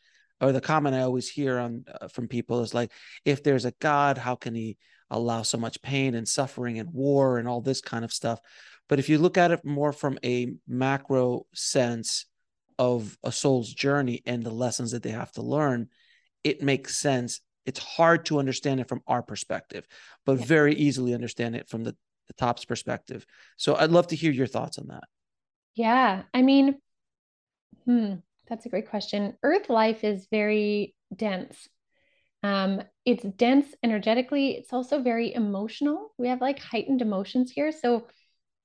[0.41, 2.93] or the comment I always hear on uh, from people is like,
[3.25, 4.77] if there's a God, how can he
[5.11, 8.39] allow so much pain and suffering and war and all this kind of stuff?
[8.89, 12.27] But if you look at it more from a macro sense
[12.79, 15.89] of a soul's journey and the lessons that they have to learn,
[16.45, 17.41] it makes sense.
[17.67, 19.87] It's hard to understand it from our perspective,
[20.25, 20.45] but Yeah.
[20.47, 21.97] very easily understand it from the,
[22.29, 23.27] the top's perspective.
[23.57, 25.05] So I'd love to hear your thoughts on that.
[25.75, 26.23] Yeah.
[26.33, 26.79] I mean,
[27.85, 28.15] hmm,
[28.49, 29.37] that's a great question.
[29.43, 31.69] Earth life is very dense.
[32.43, 34.53] Um, it's dense energetically.
[34.53, 36.13] It's also very emotional.
[36.19, 37.73] We have like heightened emotions here.
[37.73, 38.07] So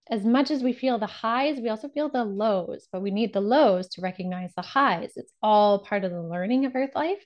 [0.10, 3.34] as much as we feel the highs, we also feel the lows, but we need
[3.34, 5.14] the lows to recognize the highs.
[5.16, 7.24] It's all part of the learning of Earth life.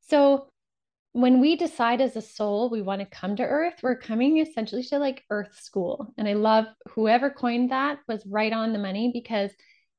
[0.00, 0.50] So
[1.12, 4.82] when we decide as a soul we want to come to Earth, we're coming essentially
[4.84, 6.12] to like Earth school.
[6.18, 9.50] And I love whoever coined that was right on the money because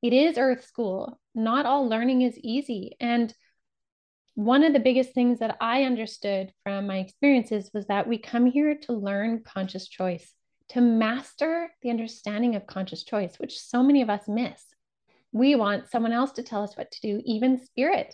[0.04, 1.20] it is Earth school.
[1.34, 2.96] Not all learning is easy.
[3.00, 3.34] And
[4.36, 8.46] one of the biggest things that I understood from my experiences was that we come
[8.46, 10.34] here to learn conscious choice
[10.70, 14.64] to master the understanding of conscious choice, which so many of us miss.
[15.32, 18.14] We want someone else to tell us what to do, even spirit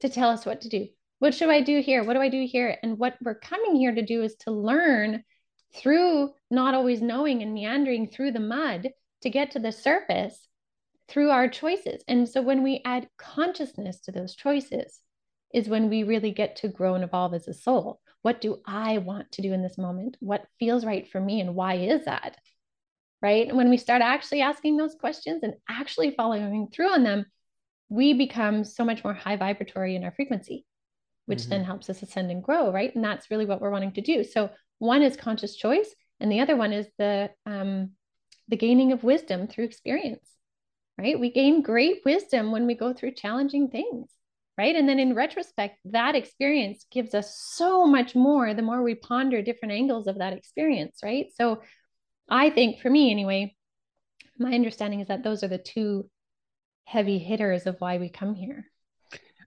[0.00, 0.88] to tell us what to do.
[1.18, 2.04] What should I do here?
[2.04, 2.76] What do I do here?
[2.82, 5.22] And what we're coming here to do is to learn
[5.74, 8.90] through not always knowing and meandering through the mud
[9.22, 10.48] to get to the surface
[11.08, 12.02] through our choices.
[12.08, 15.00] And so when we add consciousness to those choices,
[15.54, 18.00] is when we really get to grow and evolve as a soul.
[18.24, 20.16] What do I want to do in this moment?
[20.18, 21.42] What feels right for me?
[21.42, 22.38] And why is that?
[23.20, 23.46] Right.
[23.46, 27.26] And when we start actually asking those questions and actually following through on them,
[27.90, 30.64] we become so much more high vibratory in our frequency,
[31.26, 31.48] which Mhm.
[31.50, 32.72] then helps us ascend and grow.
[32.72, 32.94] Right.
[32.94, 34.24] And that's really what we're wanting to do.
[34.24, 37.90] So one is conscious choice, and the other one is the um,
[38.48, 40.30] the gaining of wisdom through experience.
[40.96, 41.20] Right.
[41.20, 44.10] We gain great wisdom when we go through challenging things
[44.56, 44.74] right?
[44.76, 49.42] And then in retrospect, that experience gives us so much more the more we ponder
[49.42, 51.26] different angles of that experience, right?
[51.34, 51.62] So
[52.28, 53.56] I think for me anyway,
[54.38, 56.08] my understanding is that those are the two
[56.84, 58.66] heavy hitters of why we come here.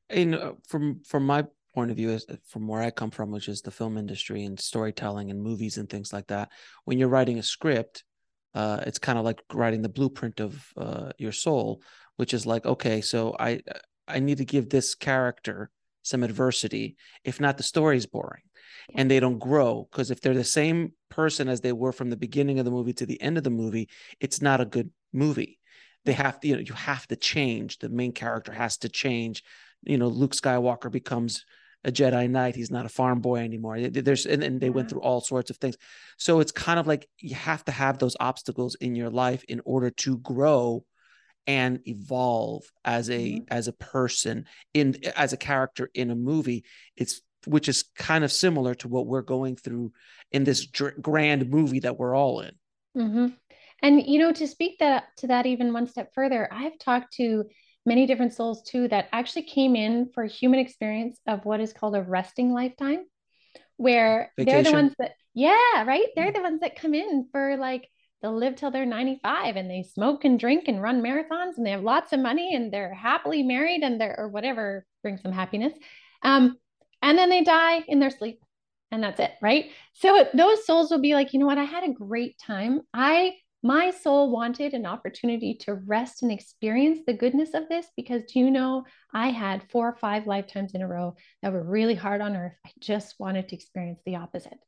[0.10, 3.50] And uh, from from my point of view, is from where I come from, which
[3.50, 6.50] is the film industry and storytelling and movies and things like that.
[6.86, 8.04] When you're writing a script,
[8.56, 11.82] uh, it's kind of like writing the blueprint of uh, your soul,
[12.16, 13.62] which is like, okay, so I
[14.08, 15.70] I need to give this character
[16.04, 16.96] some adversity.
[17.24, 18.44] If not, the story's boring,
[18.90, 19.02] Yeah.
[19.02, 22.18] and they don't grow because if they're the same person as they were from the
[22.18, 23.90] beginning of the movie to the end of the movie,
[24.20, 25.60] it's not a good movie.
[26.06, 27.80] They have to, you know, you have to change.
[27.80, 29.44] The main character has to change.
[29.84, 31.44] You know, Luke Skywalker becomes
[31.84, 32.56] a Jedi Knight.
[32.56, 33.80] He's not a farm boy anymore.
[33.80, 34.74] There's and, and they yeah.
[34.74, 35.76] went through all sorts of things.
[36.18, 39.62] So it's kind of like you have to have those obstacles in your life in
[39.66, 40.86] order to grow
[41.48, 43.44] and evolve as a mm-hmm.
[43.48, 46.66] as a person in as a character in a movie.
[46.96, 49.94] It's which is kind of similar to what we're going through
[50.32, 52.52] in this dr- grand movie that we're all in.
[52.98, 53.28] Mm-hmm.
[53.82, 57.46] And you know, to speak that to that even one step further, I've talked to
[57.86, 61.74] many different souls too that actually came in for a human experience of what is
[61.74, 63.06] called a resting lifetime,
[63.78, 64.64] where Vacation.
[64.64, 66.08] they're the ones that, yeah, right.
[66.16, 67.88] They're the ones that come in for like
[68.22, 71.72] they'll live till they're 95 and they smoke and drink and run marathons and they
[71.72, 75.74] have lots of money and they're happily married and they're or whatever brings them happiness.
[76.24, 76.58] Um,
[77.02, 78.40] and then they die in their sleep
[78.92, 79.72] and that's it, right?
[79.94, 81.58] So those souls will be like, you know what?
[81.58, 82.82] I had a great time.
[82.94, 88.22] I my soul wanted an opportunity to rest and experience the goodness of this because
[88.32, 91.96] do you know I had four or five lifetimes in a row that were really
[91.96, 92.54] hard on earth.
[92.66, 94.60] I just wanted to experience the opposite.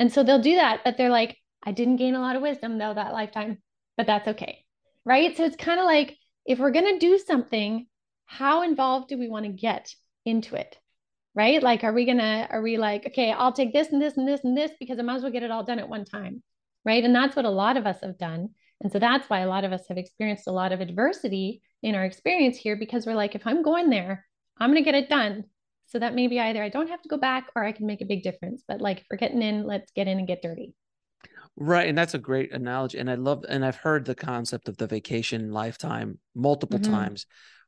[0.00, 2.78] And so they'll do that, but they're like, I didn't gain a lot of wisdom
[2.78, 3.58] though that lifetime,
[3.96, 4.64] but that's okay.
[5.04, 5.36] Right.
[5.36, 7.86] So it's kind of like if we're going to do something,
[8.24, 9.92] how involved do we want to get
[10.24, 10.78] into it?
[11.34, 11.62] Right.
[11.62, 14.26] Like, are we going to, are we like, okay, I'll take this and this and
[14.26, 16.42] this and this because I might as well get it all done at one time
[16.86, 17.04] right?
[17.04, 18.50] And that's what a lot of us have done.
[18.80, 21.94] And so that's why a lot of us have experienced a lot of adversity in
[21.94, 24.24] our experience here because we're like, if I'm going there,
[24.58, 25.44] I'm going to get it done.
[25.88, 28.06] So that maybe either I don't have to go back or I can make a
[28.06, 28.62] big difference.
[28.66, 30.74] But like, if we're getting in, let's get in and get dirty.
[31.56, 31.88] Right.
[31.88, 32.98] And that's a great analogy.
[32.98, 36.92] And I love, and I've heard the concept of the vacation lifetime multiple mm-hmm.
[36.92, 37.26] times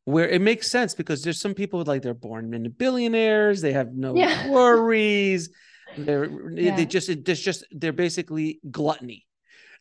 [0.09, 3.93] where it makes sense because there's some people like they're born into billionaires, they have
[3.93, 4.49] no yeah.
[4.51, 5.51] worries.
[5.99, 6.77] They're yeah.
[6.77, 9.27] they just it's just they're basically gluttony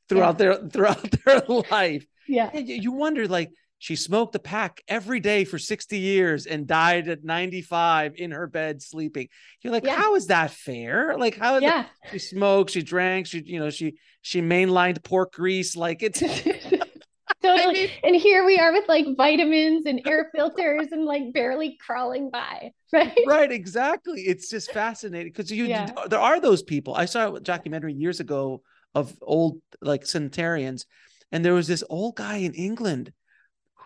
[0.09, 0.57] throughout yeah.
[0.57, 1.41] their throughout their
[1.71, 2.05] life.
[2.27, 2.49] Yeah.
[2.53, 7.07] And you wonder like she smoked a pack every day for 60 years and died
[7.07, 9.27] at 95 in her bed sleeping.
[9.61, 9.95] You're like, yeah.
[9.95, 11.15] how is that fair?
[11.17, 11.59] Like, how?
[11.59, 11.83] Yeah.
[11.83, 12.11] That?
[12.11, 15.75] She smoked, she drank, she, you know, she she mainlined pork grease.
[15.75, 16.19] Like it's
[17.43, 17.91] totally.
[18.03, 22.71] and here we are with like vitamins and air filters and like barely crawling by.
[22.93, 23.17] Right.
[23.27, 23.51] Right.
[23.51, 24.21] Exactly.
[24.21, 25.91] It's just fascinating because you yeah.
[26.09, 26.95] there are those people.
[26.95, 28.61] I saw a documentary years ago
[28.95, 30.85] of old like centenarians,
[31.29, 33.11] and there was this old guy in England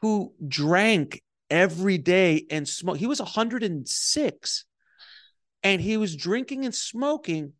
[0.01, 2.99] who drank every day and smoked.
[2.99, 4.65] He was 106
[5.63, 7.53] and he was drinking and smoking,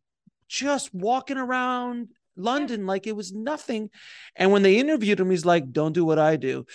[0.48, 3.90] just walking around London like it was nothing.
[4.36, 6.66] And when they interviewed him, he's like, "Don't do what I do,"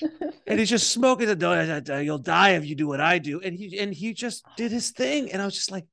[0.46, 1.26] and he's just smoking.
[1.26, 3.40] The you'll die if you do what I do.
[3.40, 5.30] And he and he just did his thing.
[5.30, 5.86] And I was just like,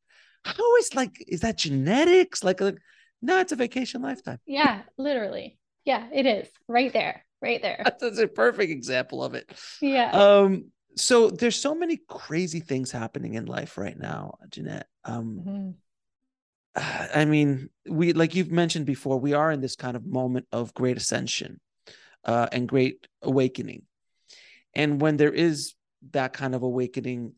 [0.43, 2.43] "How is like is that genetics?
[2.43, 2.77] Like, like
[3.21, 5.57] no, it's a vacation lifetime." Yeah, literally.
[5.83, 7.81] Yeah, it is right there, right there.
[7.99, 9.51] That's a perfect example of it.
[9.81, 10.11] Yeah.
[10.11, 10.71] Um.
[10.97, 14.83] So there's so many crazy things happening in life right now, Ginette.
[15.05, 15.41] Um.
[15.45, 15.69] Mm-hmm
[16.75, 20.73] I mean, we like you've mentioned before, we are in this kind of moment of
[20.73, 21.59] great ascension
[22.25, 23.83] uh, and great awakening.
[24.73, 25.73] And when there is
[26.11, 27.33] that kind of awakening,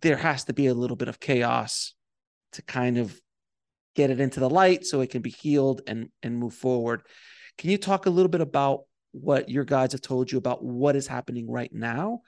[0.00, 1.94] there has to be a little bit of chaos
[2.52, 3.18] to kind of
[3.94, 7.02] get it into the light so it can be healed and and move forward.
[7.58, 10.96] Can you talk a little bit about what your guides have told you about what
[10.96, 12.22] is happening right now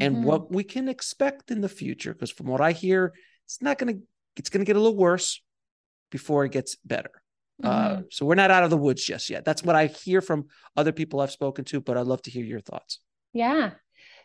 [0.00, 0.24] and mm-hmm.
[0.24, 2.12] what we can expect in the future?
[2.12, 3.12] Because from what I hear,
[3.44, 4.02] it's not going to
[4.36, 5.42] it's going to get a little worse
[6.10, 7.10] before it gets better.
[7.62, 7.98] Uh, mm-hmm.
[7.98, 9.44] Uh, so we're not out of the woods just yet.
[9.44, 12.44] That's what I hear from other people I've spoken to, but I'd love to hear
[12.44, 13.00] your thoughts.
[13.32, 13.72] Yeah.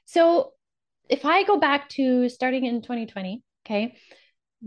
[0.05, 0.51] So
[1.09, 3.97] if I go back to starting in 2020, okay,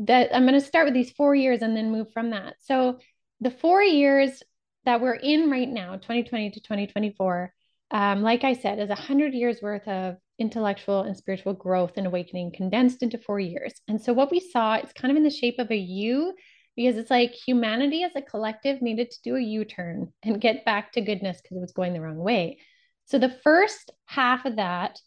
[0.00, 2.54] that I'm going to start with these four years and then move from that.
[2.60, 2.98] So
[3.40, 4.42] the four years
[4.86, 7.52] that we're in right now, 2020 to 2024,
[7.90, 12.06] um, like I said, is a hundred years worth of intellectual and spiritual growth and
[12.06, 13.74] awakening condensed into four years.
[13.88, 16.34] And so what we saw, it's kind of in the shape of a U
[16.76, 20.64] because it's like humanity as a collective needed to do a U turn and get
[20.64, 22.58] back to goodness because it was going the wrong way.
[23.06, 24.98] So the first half of that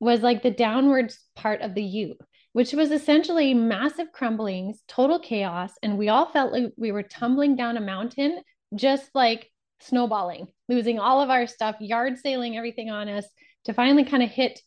[0.00, 2.14] was like the downwards part of the U,
[2.52, 5.72] which was essentially massive crumblings, total chaos.
[5.82, 8.40] And we all felt like we were tumbling down a mountain,
[8.74, 9.50] just like
[9.80, 13.26] snowballing, losing all of our stuff, yard sailing everything on us
[13.64, 14.60] to finally kind of hit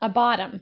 [0.00, 0.60] a bottom.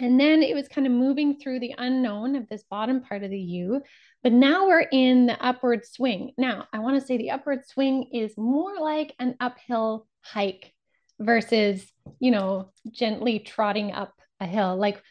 [0.00, 3.30] And then it was kind of moving through the unknown of this bottom part of
[3.30, 3.82] the U.
[4.22, 6.32] But now we're in the upward swing.
[6.38, 10.72] Now, I want to say the upward swing is more like an uphill hike
[11.18, 11.84] versus,
[12.20, 14.76] you know, gently trotting up a hill.
[14.76, 15.02] Like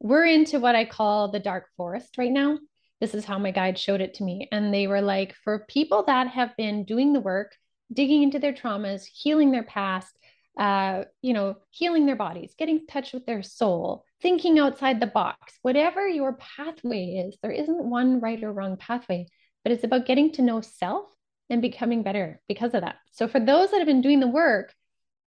[0.00, 2.58] we're into what I call the dark forest right now.
[3.00, 4.48] This is how my guide showed it to me.
[4.50, 7.54] And they were like, for people that have been doing the work,
[7.92, 10.16] digging into their traumas, healing their past,
[10.58, 15.06] uh, you know, healing their bodies, getting in touch with their soul, thinking outside the
[15.06, 19.26] box, whatever your pathway is, there isn't one right or wrong pathway,
[19.62, 21.08] but it's about getting to know self
[21.50, 22.96] and becoming better because of that.
[23.12, 24.72] So for those that have been doing the work,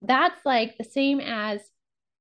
[0.01, 1.61] that's like the same as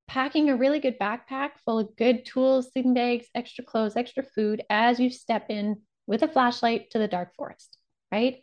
[0.08, 4.62] packing a really good backpack full of good tools, sleeping bags, extra clothes, extra food
[4.68, 7.76] as you step in with a flashlight to the dark forest,
[8.10, 8.38] right?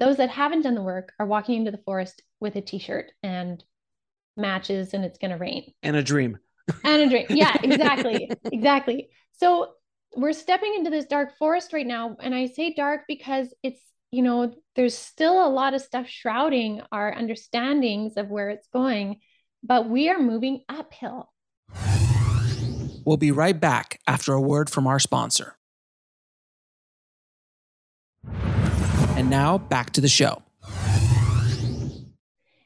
[0.00, 3.62] Those that haven't done the work are walking into the forest with a t-shirt and
[4.36, 5.72] matches and it's going to rain.
[5.82, 6.38] And a dream.
[6.82, 7.26] And a dream.
[7.28, 8.30] Yeah, exactly.
[8.50, 9.10] exactly.
[9.32, 9.74] So
[10.16, 13.80] we're stepping into this dark forest right now and I say dark because it's
[14.10, 19.18] you know, there's still a lot of stuff shrouding our understandings of where it's going,
[19.64, 21.32] but we are moving uphill.
[23.04, 25.56] We'll be right back after a word from our sponsor.
[29.16, 30.42] And now back to the show.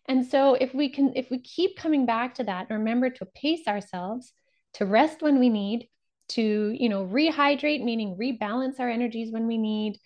[0.07, 3.67] And so if we can if we keep coming back to that, remember to pace
[3.69, 4.33] ourselves,
[4.75, 5.89] to rest when we need,
[6.31, 9.99] to, you know, rehydrate meaning rebalance our energies when we need,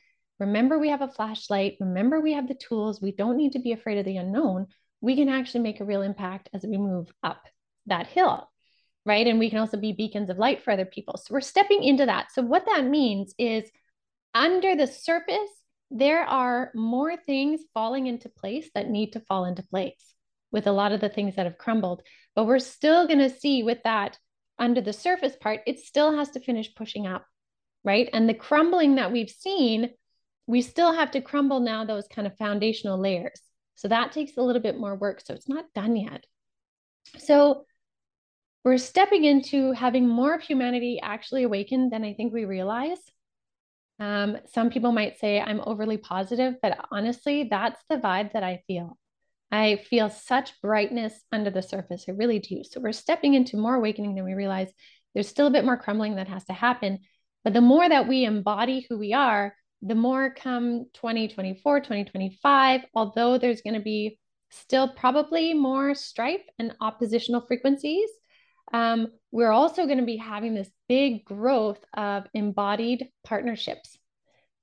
[0.42, 1.76] Remember, we have a flashlight.
[1.78, 3.00] Remember, we have the tools.
[3.00, 4.66] We don't need to be afraid of the unknown.
[5.02, 7.42] We can actually make a real impact as we move up
[7.86, 8.48] that hill,
[9.04, 9.26] right?
[9.26, 11.18] And we can also be beacons of light for other people.
[11.18, 12.32] So we're stepping into that.
[12.32, 13.70] So, what that means is
[14.32, 15.50] under the surface,
[15.90, 20.14] there are more things falling into place that need to fall into place
[20.50, 22.00] with a lot of the things that have crumbled.
[22.34, 24.18] But we're still going to see with that
[24.58, 27.26] under the surface part, it still has to finish pushing up,
[27.84, 28.08] right?
[28.14, 29.90] And the crumbling that we've seen
[30.46, 33.40] we still have to crumble now those kind of foundational layers.
[33.82, 35.20] So that takes a little bit more work.
[35.20, 36.24] So it's not done yet.
[37.18, 37.66] So
[38.62, 43.00] we're stepping into having more of humanity actually awakened than I think we realize.
[43.98, 48.62] Um, some people might say I'm overly positive, but honestly, that's the vibe that I
[48.68, 48.96] feel.
[49.50, 52.04] I feel such brightness under the surface.
[52.08, 52.62] I really do.
[52.62, 54.70] So we're stepping into more awakening than we realize.
[55.12, 57.00] There's still a bit more crumbling that has to happen.
[57.42, 63.36] But the more that we embody who we are, the more come 2024, 2025, although
[63.36, 64.18] there's going to be
[64.50, 68.08] still probably more strife and oppositional frequencies,
[68.72, 73.98] um, we're also going to be having this big growth of embodied partnerships.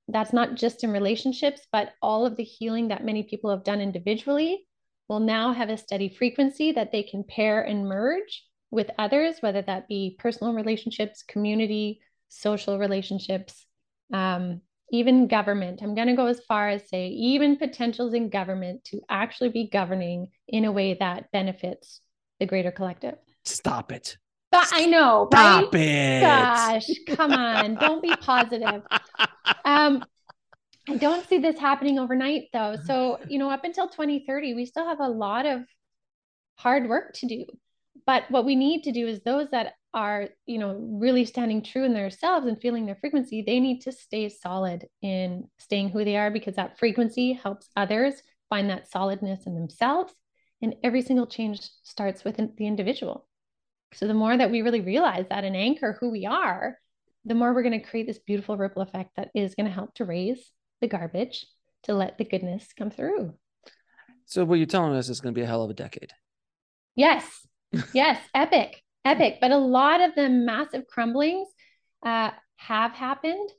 [0.08, 3.80] That's not just in relationships, but all of the healing that many people have done
[3.80, 4.66] individually
[5.08, 9.62] will now have a steady frequency that they can pair and merge with others, whether
[9.62, 13.66] that be personal relationships, community, social relationships,
[14.12, 14.60] um,
[14.90, 15.80] even government.
[15.82, 19.68] I'm going to go as far as say, even potentials in government to actually be
[19.70, 22.00] governing in a way that benefits
[22.38, 23.16] the greater collective.
[23.44, 24.16] Stop it.
[24.50, 25.80] But I know, Stop right?
[25.80, 26.20] it.
[26.22, 27.76] Gosh, come on.
[27.76, 28.82] Don't be positive.
[29.62, 30.04] Um,
[30.88, 32.76] I don't see this happening overnight though.
[32.84, 35.62] So, you know, up until 2030, we still have a lot of
[36.56, 37.44] hard work to do.
[38.06, 41.84] But what we need to do is those that are you know really standing true
[41.84, 46.16] in themselves and feeling their frequency they need to stay solid in staying who they
[46.16, 50.12] are because that frequency helps others find that solidness in themselves
[50.62, 53.26] and every single change starts with the individual.
[53.94, 56.78] So the more that we really realize that and anchor who we are
[57.24, 59.94] the more we're going to create this beautiful ripple effect that is going to help
[59.94, 61.46] to raise the garbage
[61.82, 63.34] to let the goodness come through.
[64.24, 66.12] So what you're telling us is going to be a hell of a decade.
[66.94, 67.46] Yes.
[67.94, 69.38] Yes epic epic.
[69.40, 71.48] But a lot of the massive crumblings
[72.04, 73.50] uh, have happened.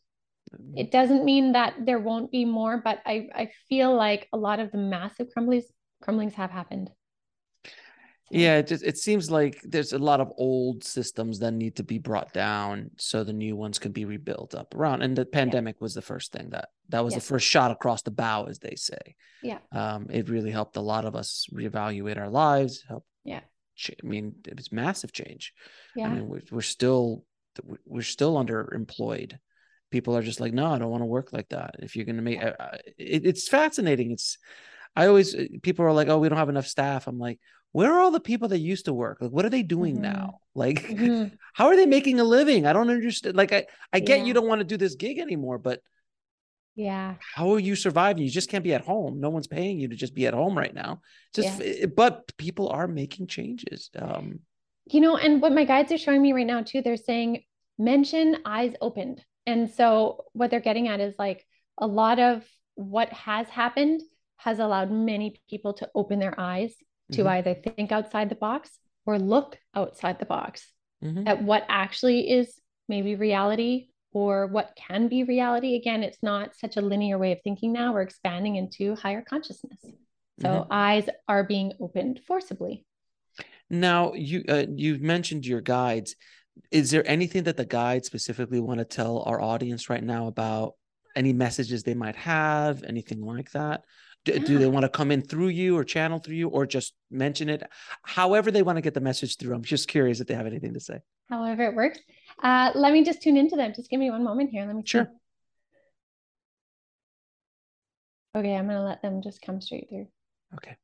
[0.75, 4.59] It doesn't mean that there won't be more, but I, I feel like a lot
[4.59, 5.65] of the massive crumblings
[6.03, 6.91] crumblings have happened.
[7.65, 8.37] So.
[8.37, 11.83] Yeah, it just it seems like there's a lot of old systems that need to
[11.83, 15.01] be brought down so the new ones can be rebuilt up around.
[15.03, 15.83] And the pandemic yeah.
[15.83, 17.19] was the first thing that that was yeah.
[17.19, 19.15] the first shot across the bow, as they say.
[19.41, 19.59] Yeah.
[19.71, 23.41] Um, it really helped a lot of us reevaluate our lives, help yeah
[23.89, 25.53] I mean, it was massive change.
[25.95, 26.07] Yeah.
[26.07, 27.25] I mean, we're, we're still
[27.85, 29.37] we're still underemployed.
[29.89, 31.75] People are just like, no, I don't want to work like that.
[31.79, 32.55] If you're going to make it,
[32.97, 34.11] it's fascinating.
[34.11, 34.37] It's
[34.95, 37.07] I always uh, people are like, oh, we don't have enough staff.
[37.07, 37.39] I'm like,
[37.71, 39.17] where are all the people that used to work?
[39.21, 40.03] Like, what are they doing mm-hmm.
[40.13, 40.39] now?
[40.55, 41.35] Like, mm-hmm.
[41.53, 42.65] how are they making a living?
[42.65, 43.35] I don't understand.
[43.35, 44.25] Like, I I get yeah.
[44.25, 45.81] you don't want to do this gig anymore, but
[46.75, 47.15] yeah.
[47.35, 48.23] How are you surviving?
[48.23, 49.19] You just can't be at home.
[49.19, 51.01] No one's paying you to just be at home right now.
[51.33, 51.85] Just yeah.
[51.87, 53.89] but people are making changes.
[53.95, 54.39] Um
[54.85, 57.43] you know, and what my guides are showing me right now too, they're saying
[57.77, 59.23] mention eyes opened.
[59.45, 61.45] And so what they're getting at is like
[61.77, 62.43] a lot of
[62.75, 64.01] what has happened
[64.37, 66.73] has allowed many people to open their eyes
[67.11, 67.27] to mm-hmm.
[67.27, 68.69] either think outside the box
[69.05, 70.71] or look outside the box
[71.03, 71.27] mm-hmm.
[71.27, 75.75] at what actually is maybe reality or what can be reality.
[75.75, 77.93] Again, it's not such a linear way of thinking now.
[77.93, 79.79] We're expanding into higher consciousness.
[80.41, 80.73] So mm-hmm.
[80.73, 82.85] eyes are being opened forcibly.
[83.69, 86.15] Now you uh, you mentioned your guides.
[86.71, 90.73] Is there anything that the guides specifically want to tell our audience right now about
[91.15, 93.85] any messages they might have, anything like that?
[94.25, 94.39] Do, yeah.
[94.39, 97.49] do they want to come in through you or channel through you or just mention
[97.49, 97.63] it?
[98.03, 99.55] However, they want to get the message through.
[99.55, 100.99] I'm just curious if they have anything to say.
[101.29, 101.99] However, it works.
[102.41, 103.73] Uh, let me just tune into them.
[103.75, 104.65] Just give me one moment here.
[104.65, 105.05] Let me sure.
[105.05, 105.11] See.
[108.39, 110.07] Okay, I'm going to let them just come straight through.
[110.55, 110.77] Okay.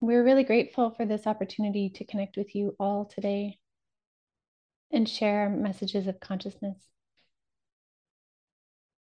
[0.00, 3.58] We're really grateful for this opportunity to connect with you all today
[4.90, 6.78] and share messages of consciousness.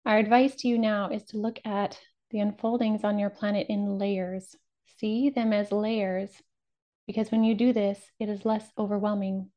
[0.06, 2.00] Our advice to you now is to look at
[2.32, 4.56] the unfoldings on your planet in layers.
[4.98, 6.32] See them as layers,
[7.08, 9.52] because when you do this, it is less overwhelming.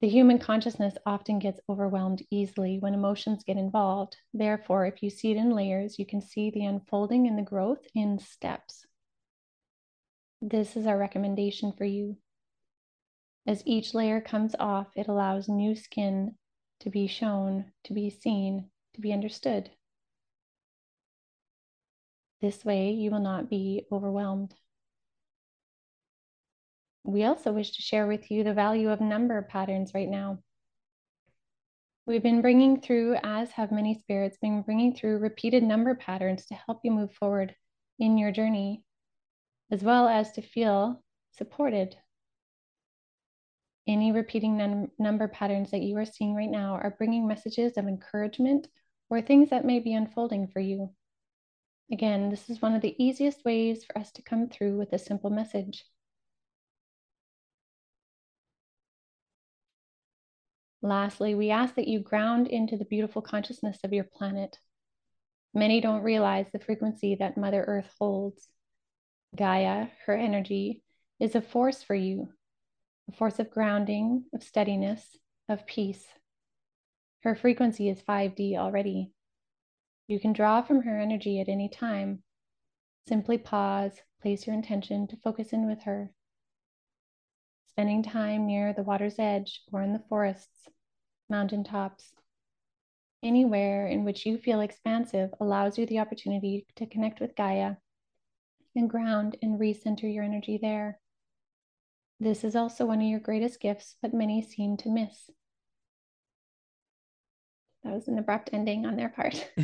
[0.00, 4.16] The human consciousness often gets overwhelmed easily when emotions get involved.
[4.34, 7.86] Therefore, if you see it in layers, you can see the unfolding and the growth
[7.94, 8.84] in steps.
[10.42, 12.18] This is our recommendation for you.
[13.46, 16.34] As each layer comes off, it allows new skin
[16.80, 19.70] to be shown, to be seen, to be understood.
[22.42, 24.54] This way, you will not be overwhelmed.
[27.04, 30.38] We also wish to share with you the value of number patterns right now.
[32.06, 36.54] We've been bringing through, as have many spirits, been bringing through repeated number patterns to
[36.54, 37.54] help you move forward
[37.98, 38.84] in your journey
[39.70, 41.02] as well as to feel
[41.32, 41.96] supported.
[43.86, 47.86] Any repeating num- number patterns that you are seeing right now are bringing messages of
[47.86, 48.68] encouragement
[49.10, 50.90] or things that may be unfolding for you.
[51.92, 54.98] Again, this is one of the easiest ways for us to come through with a
[54.98, 55.84] simple message.
[60.84, 64.58] Lastly, we ask that you ground into the beautiful consciousness of your planet.
[65.54, 68.50] Many don't realize the frequency that Mother Earth holds.
[69.34, 70.82] Gaia, her energy,
[71.18, 72.28] is a force for you,
[73.08, 75.16] a force of grounding, of steadiness,
[75.48, 76.04] of peace.
[77.22, 79.10] Her frequency is 5D already.
[80.06, 82.22] You can draw from her energy at any time.
[83.08, 86.12] Simply pause, place your intention to focus in with her.
[87.70, 90.68] Spending time near the water's edge or in the forests,
[91.34, 92.12] mountain tops,
[93.24, 97.74] anywhere in which you feel expansive allows you the opportunity to connect with Gaia
[98.76, 101.00] and ground and recenter your energy there.
[102.20, 105.28] This is also one of your greatest gifts, but many seem to miss.
[107.82, 109.34] That was an abrupt ending on their part.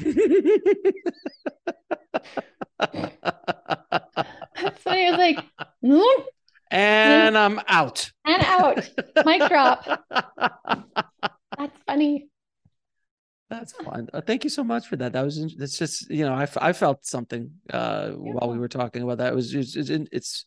[4.60, 5.06] That's funny.
[5.06, 5.38] I was like,
[5.84, 6.24] mm.
[6.72, 8.10] and I'm out.
[8.24, 8.90] And out.
[9.24, 9.86] Mic drop.
[11.60, 12.28] That's funny.
[13.50, 14.08] That's fine.
[14.14, 15.12] Uh, thank you so much for that.
[15.12, 18.32] That was it's just you know I, I felt something uh, yeah.
[18.32, 19.32] while we were talking about that.
[19.32, 20.46] It was it's, it's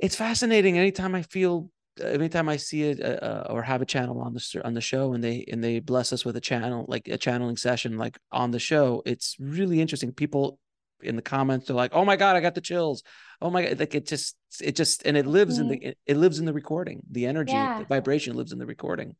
[0.00, 0.78] it's fascinating.
[0.78, 1.70] Anytime I feel,
[2.02, 5.12] anytime I see it uh, uh, or have a channel on the on the show
[5.12, 8.50] and they and they bless us with a channel like a channeling session like on
[8.50, 10.10] the show, it's really interesting.
[10.10, 10.58] People
[11.02, 13.04] in the comments are like, "Oh my god, I got the chills."
[13.40, 15.72] Oh my god, like it just it just and it lives mm-hmm.
[15.72, 17.02] in the it, it, lives in the recording.
[17.10, 17.78] The energy, yeah.
[17.78, 19.14] the vibration lives in the recording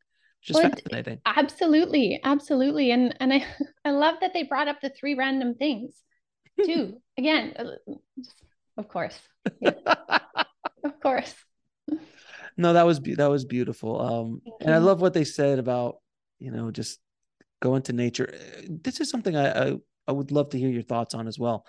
[0.45, 1.19] just well, fascinating.
[1.25, 3.45] Absolutely, absolutely, and and I
[3.85, 5.93] I love that they brought up the three random things
[6.63, 7.01] too.
[7.17, 7.93] Again, uh,
[8.77, 9.19] of course,
[9.59, 9.71] yeah.
[10.83, 11.33] of course.
[12.57, 13.99] No, that was that was beautiful.
[13.99, 15.97] Um, and I love what they said about
[16.39, 16.99] you know just
[17.61, 18.31] go into nature.
[18.69, 19.75] This is something I, I
[20.07, 21.65] I would love to hear your thoughts on as well.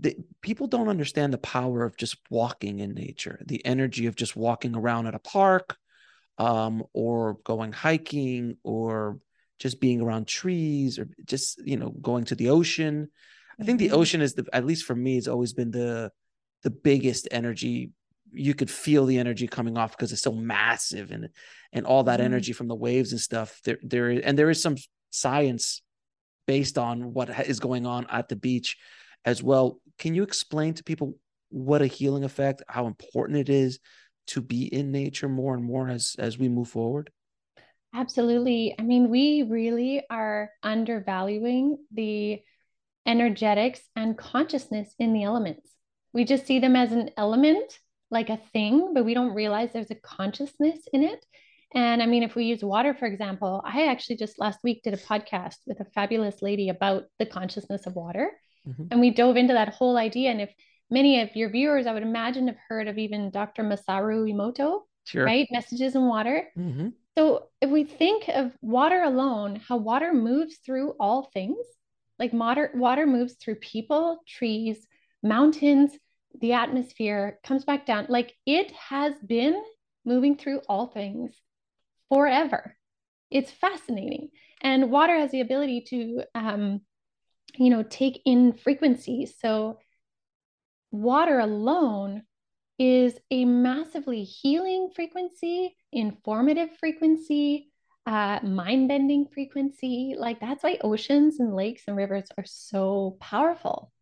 [0.00, 4.34] The, people don't understand the power of just walking in nature, the energy of just
[4.34, 5.76] walking around at a park
[6.40, 9.18] um, or going hiking or
[9.58, 13.08] just being around trees or just you know going to the ocean
[13.60, 13.96] i think the mm-hmm.
[13.96, 16.10] ocean is the at least for me it's always been the
[16.62, 17.90] the biggest energy
[18.32, 21.28] you could feel the energy coming off because it's so massive and
[21.74, 22.32] and all that mm-hmm.
[22.32, 24.76] energy from the waves and stuff there there and there is some
[25.10, 25.82] science
[26.46, 28.78] based on what is going on at the beach
[29.26, 31.16] as well can you explain to people
[31.50, 33.78] what a healing effect how important it is
[34.28, 37.10] to be in nature more and more as as we move forward?
[37.94, 38.74] Absolutely.
[38.78, 42.40] I mean, we really are undervaluing the
[43.06, 45.72] energetics and consciousness in the elements.
[46.12, 47.78] We just see them as an element,
[48.10, 51.24] like a thing, but we don't realize there's a consciousness in it.
[51.74, 54.94] And I mean, if we use water, for example, I actually just last week did
[54.94, 58.30] a podcast with a fabulous lady about the consciousness of water.
[58.68, 58.84] Mm-hmm.
[58.90, 60.30] And we dove into that whole idea.
[60.30, 60.52] And if
[60.90, 63.62] many of your viewers, I would imagine, have heard of even Dr.
[63.62, 65.24] Masaru Emoto, sure.
[65.24, 65.48] right?
[65.50, 66.48] Messages in Water.
[66.58, 66.88] Mm-hmm.
[67.16, 71.66] So if we think of water alone, how water moves through all things,
[72.18, 74.86] like water, water moves through people, trees,
[75.22, 75.92] mountains,
[76.40, 78.06] the atmosphere comes back down.
[78.08, 79.60] Like it has been
[80.04, 81.34] moving through all things
[82.08, 82.76] forever.
[83.30, 84.28] It's fascinating.
[84.62, 86.80] And water has the ability to, um,
[87.56, 89.34] you know, take in frequencies.
[89.40, 89.78] So
[90.90, 92.22] water alone
[92.78, 97.70] is a massively healing frequency, informative frequency,
[98.06, 100.14] uh, mind bending frequency.
[100.18, 103.92] Like that's why oceans and lakes and rivers are so powerful,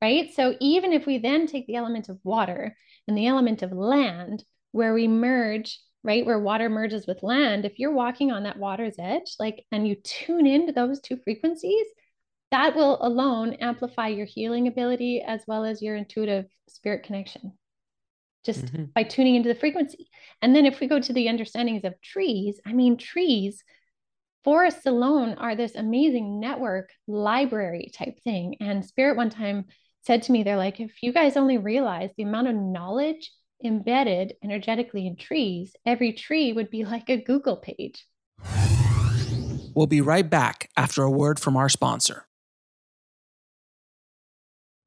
[0.00, 0.32] right?
[0.34, 2.76] So even if we then take the element of water
[3.06, 7.78] and the element of land, where we merge, right, where water merges with land, if
[7.78, 11.86] you're walking on that water's edge, like, and you tune into those two frequencies,
[12.52, 17.52] that will alone amplify your healing ability as well as your intuitive spirit connection
[18.44, 18.84] just mm-hmm.
[18.94, 20.08] by tuning into the frequency.
[20.40, 23.62] And then if we go to the understandings of trees, I mean, trees,
[24.44, 28.56] forests alone are this amazing network library type thing.
[28.60, 29.66] And Spirit one time
[30.04, 33.30] said to me, they're like, if you guys only realize the amount of knowledge
[33.64, 38.06] embedded energetically in trees, every tree would be like a Google page.
[39.74, 42.26] We'll be right back after a word from our sponsor.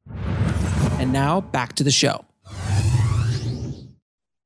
[0.10, 2.26] And now back to the show.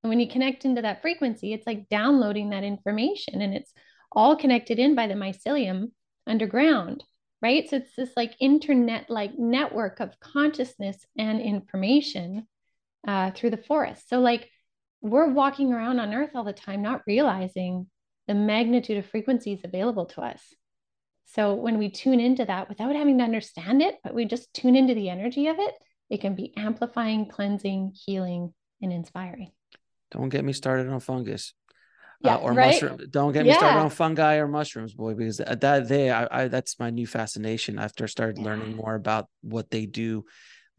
[0.02, 3.74] And when you connect into that frequency, it's like downloading that information and it's
[4.12, 5.92] all connected in by the mycelium
[6.26, 7.04] underground,
[7.42, 7.70] right?
[7.70, 12.48] So it's this like internet like network of consciousness and information
[13.08, 14.10] uh, through the forest.
[14.10, 14.50] So, like,
[15.02, 17.88] we're walking around on Earth all the time, not realizing
[18.28, 20.42] the magnitude of frequencies available to us.
[21.36, 24.76] So, when we tune into that without having to understand it, but we just tune
[24.76, 25.74] into the energy of it,
[26.10, 29.52] it can be amplifying, cleansing, healing, and inspiring.
[30.12, 31.54] Don't get me started on fungus.
[32.24, 32.74] Uh, yeah, uh, or right?
[32.74, 33.00] mushroom.
[33.10, 33.58] Don't get me yeah.
[33.58, 37.80] started on fungi or mushrooms, boy, because that they I, I that's my new fascination
[37.80, 38.46] after I started yeah.
[38.46, 40.26] learning more about what they do.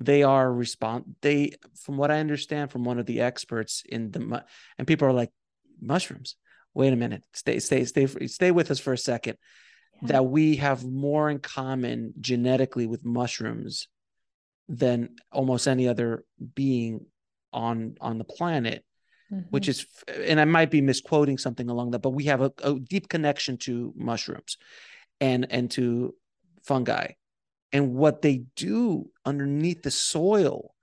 [0.00, 4.44] They are respond they from what I understand from one of the experts in the
[4.78, 5.30] and people are like
[5.80, 6.36] mushrooms.
[6.74, 7.24] Wait a minute.
[7.32, 9.38] Stay stay stay stay with us for a second.
[10.02, 10.12] Yeah.
[10.12, 13.88] That we have more in common genetically with mushrooms
[14.68, 16.24] than almost any other
[16.54, 17.06] being
[17.52, 18.84] on on the planet
[19.32, 19.42] mm-hmm.
[19.50, 22.78] which is, and I might be misquoting something along that, but we have a, a
[22.78, 24.56] deep connection to mushrooms
[25.20, 26.14] and and to
[26.62, 27.08] fungi
[27.72, 30.74] and what they do underneath the soil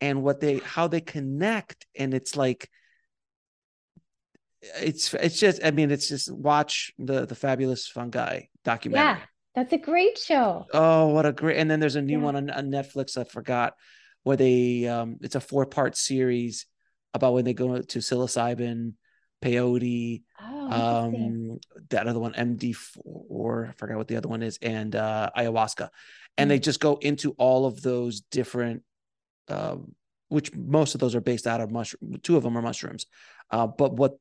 [0.00, 2.70] and what they how they connect and it's like
[4.80, 9.18] it's it's just i mean it's just watch the the fabulous fungi documentary yeah
[9.54, 12.24] that's a great show oh what a great and then there's a new yeah.
[12.24, 13.74] one on, on netflix i forgot
[14.22, 16.66] where they um it's a four part series
[17.14, 18.94] about when they go to psilocybin,
[19.42, 21.58] peyote, oh, um,
[21.90, 25.88] that other one, MD4, I forgot what the other one is, and uh, ayahuasca.
[26.36, 26.48] And mm-hmm.
[26.48, 28.82] they just go into all of those different,
[29.48, 29.94] um,
[30.28, 32.18] which most of those are based out of mushroom.
[32.22, 33.06] Two of them are mushrooms,
[33.50, 34.18] uh, but what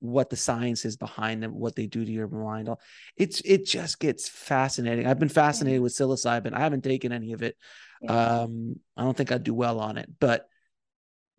[0.00, 2.68] what the science is behind them, what they do to your mind.
[3.16, 5.06] It's it just gets fascinating.
[5.06, 6.54] I've been fascinated with psilocybin.
[6.54, 7.56] I haven't taken any of it.
[8.02, 8.12] Yeah.
[8.12, 10.48] Um, I don't think I'd do well on it, but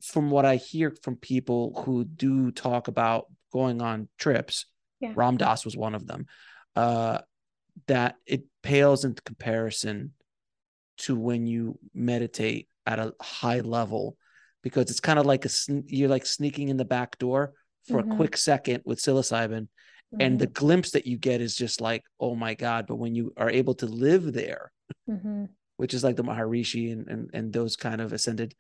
[0.04, 4.66] from what I hear from people who do talk about going on trips,
[5.00, 5.12] yeah.
[5.16, 6.28] Ram Dass was one of them,
[6.76, 7.20] uh,
[7.88, 10.14] that it pales in comparison
[10.98, 14.18] to when you meditate at a high level
[14.62, 15.50] because it's kind of like a
[15.88, 17.54] you're like sneaking in the back door
[17.88, 18.12] for mm-hmm.
[18.12, 20.22] a quick second with psilocybin mm-hmm.
[20.22, 20.54] and the mm-hmm.
[20.54, 23.74] glimpse that you get is just like oh my god but when you are able
[23.74, 24.72] to live there
[25.10, 25.46] mm-hmm.
[25.78, 28.54] which is like the maharishi and, and and those kind of ascended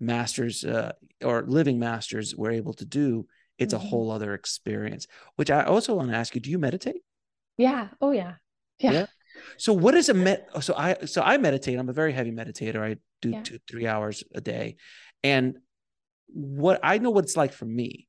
[0.00, 0.92] masters uh,
[1.24, 3.26] or living masters were able to do
[3.58, 3.84] it's mm-hmm.
[3.84, 5.06] a whole other experience
[5.36, 7.02] which i also want to ask you do you meditate
[7.56, 8.34] yeah oh yeah
[8.78, 9.06] yeah, yeah?
[9.56, 12.80] so what is a met so i so i meditate i'm a very heavy meditator
[12.80, 13.42] i do yeah.
[13.42, 14.76] two three hours a day
[15.24, 15.56] and
[16.28, 18.07] what i know what it's like for me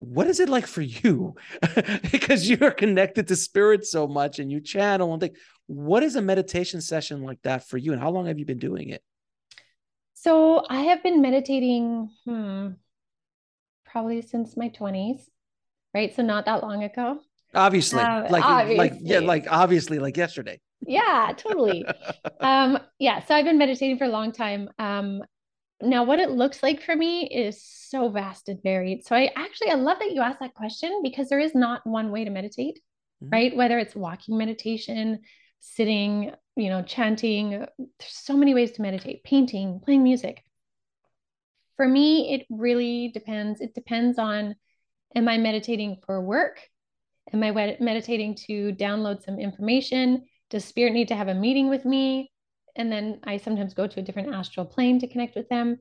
[0.00, 1.34] what is it like for you
[2.10, 5.36] because you're connected to spirit so much and you channel and think
[5.66, 8.58] what is a meditation session like that for you and how long have you been
[8.58, 9.02] doing it
[10.20, 12.68] so I have been meditating hmm,
[13.86, 15.22] probably since my 20s,
[15.94, 16.14] right?
[16.14, 17.20] So not that long ago.
[17.54, 18.76] Obviously, um, like obviously.
[18.76, 20.60] like yeah, like obviously like yesterday.
[20.86, 21.86] Yeah, totally.
[22.40, 24.68] um yeah, so I've been meditating for a long time.
[24.78, 25.22] Um
[25.82, 29.06] now what it looks like for me is so vast and varied.
[29.06, 32.10] So I actually I love that you asked that question because there is not one
[32.10, 32.78] way to meditate,
[33.22, 33.30] mm-hmm.
[33.30, 33.56] right?
[33.56, 35.20] Whether it's walking meditation,
[35.60, 37.50] sitting, you know, chanting.
[37.50, 37.68] There's
[37.98, 40.42] so many ways to meditate, painting, playing music.
[41.76, 43.60] For me, it really depends.
[43.60, 44.54] It depends on
[45.14, 46.60] am I meditating for work?
[47.32, 50.24] Am I meditating to download some information?
[50.50, 52.29] Does spirit need to have a meeting with me?
[52.76, 55.78] And then I sometimes go to a different astral plane to connect with them.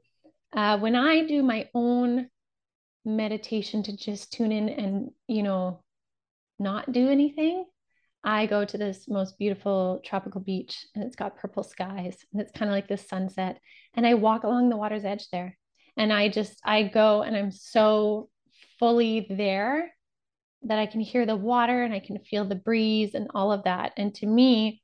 [0.54, 2.28] Uh, when I do my own
[3.06, 5.84] meditation to just tune in and, you know,
[6.60, 7.66] not do anything,
[8.24, 12.52] I go to this most beautiful tropical beach and it's got purple skies and it's
[12.52, 13.60] kind of like this sunset.
[13.94, 15.58] And I walk along the water's edge there.
[15.96, 18.30] And I just, I go and I'm so
[18.80, 19.92] fully there
[20.64, 23.64] that I can hear the water and I can feel the breeze and all of
[23.64, 23.94] that.
[23.98, 24.82] And to me,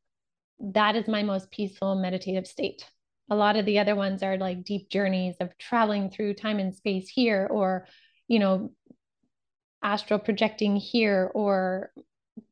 [0.59, 2.85] that is my most peaceful meditative state.
[3.29, 6.75] A lot of the other ones are like deep journeys of traveling through time and
[6.75, 7.87] space here, or,
[8.27, 8.71] you know,
[9.81, 11.91] astral projecting here, or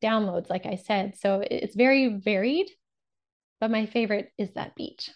[0.02, 1.16] downloads, like I said.
[1.18, 2.68] So it's very varied,
[3.60, 5.10] but my favorite is that beach.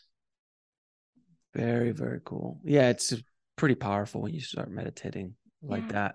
[1.54, 2.60] Very, very cool.
[2.64, 3.14] Yeah, it's
[3.56, 5.92] pretty powerful when you start meditating like yeah.
[5.92, 6.14] that.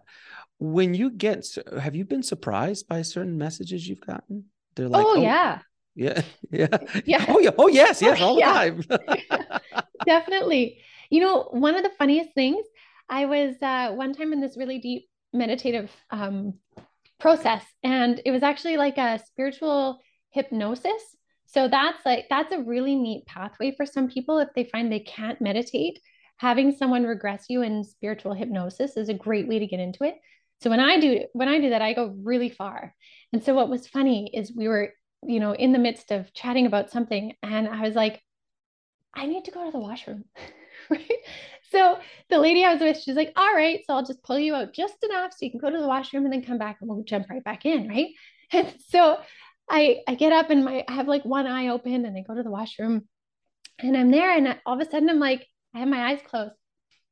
[0.59, 1.45] When you get,
[1.81, 4.45] have you been surprised by certain messages you've gotten?
[4.75, 5.59] They're like, oh, oh yeah.
[5.95, 6.21] Yeah.
[6.51, 6.77] Yeah.
[7.05, 7.25] Yeah.
[7.27, 7.49] Oh, yeah.
[7.57, 8.01] Oh, yes.
[8.01, 8.21] Yes.
[8.21, 8.83] All the time.
[10.05, 10.83] Definitely.
[11.09, 12.63] You know, one of the funniest things,
[13.09, 16.55] I was uh, one time in this really deep meditative um,
[17.19, 21.01] process, and it was actually like a spiritual hypnosis.
[21.45, 24.99] So that's like, that's a really neat pathway for some people if they find they
[24.99, 25.99] can't meditate.
[26.37, 30.15] Having someone regress you in spiritual hypnosis is a great way to get into it.
[30.61, 32.95] So when I do when I do that, I go really far.
[33.31, 34.93] And so what was funny is we were
[35.27, 37.33] you know, in the midst of chatting about something.
[37.41, 38.21] And I was like,
[39.13, 40.25] I need to go to the washroom.
[40.89, 41.11] right.
[41.71, 41.99] So
[42.29, 44.73] the lady I was with, she's like, all right, so I'll just pull you out
[44.73, 47.03] just enough so you can go to the washroom and then come back and we'll
[47.03, 47.87] jump right back in.
[47.87, 48.09] Right.
[48.51, 49.17] And so
[49.67, 52.35] I I get up and my I have like one eye open and I go
[52.35, 53.07] to the washroom
[53.79, 56.53] and I'm there and all of a sudden I'm like, I have my eyes closed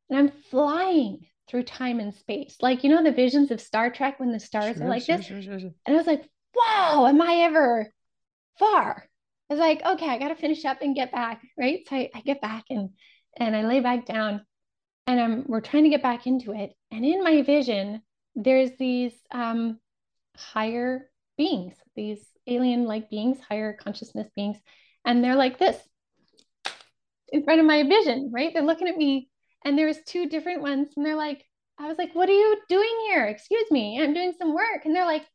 [0.10, 2.58] and I'm flying through time and space.
[2.62, 5.18] Like, you know, the visions of Star Trek when the stars sure, are like sure,
[5.18, 5.26] this.
[5.26, 7.92] Sure, and I was like, wow, am I ever
[8.58, 9.08] far.
[9.50, 11.42] I was like, okay, I got to finish up and get back.
[11.58, 11.82] Right.
[11.88, 12.90] So I, I get back and,
[13.38, 14.46] and I lay back down
[15.08, 16.74] and I'm, we're trying to get back into it.
[16.92, 18.02] And in my vision,
[18.36, 19.80] there's these um,
[20.38, 24.58] higher beings, these alien like beings, higher consciousness beings.
[25.06, 25.78] And they're like this
[27.30, 28.54] in front of my vision, right?
[28.54, 29.30] They're looking at me
[29.66, 30.90] and there's two different ones.
[30.96, 31.44] And they're like,
[31.78, 33.26] I was like, what are you doing here?
[33.26, 34.02] Excuse me.
[34.02, 34.86] I'm doing some work.
[34.86, 35.26] And they're like,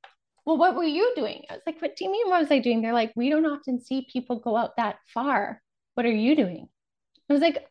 [0.46, 1.42] well, what were you doing?
[1.50, 2.28] I was like, what do you mean?
[2.28, 2.80] What was I doing?
[2.80, 5.60] They're like, we don't often see people go out that far.
[5.94, 6.68] What are you doing?
[7.28, 7.66] I was like,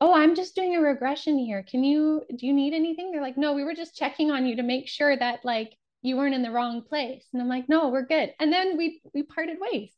[0.00, 1.62] oh, I'm just doing a regression here.
[1.62, 3.10] Can you, do you need anything?
[3.10, 6.16] They're like, no, we were just checking on you to make sure that like you
[6.16, 7.26] weren't in the wrong place.
[7.34, 8.32] And I'm like, no, we're good.
[8.40, 9.90] And then we, we parted ways.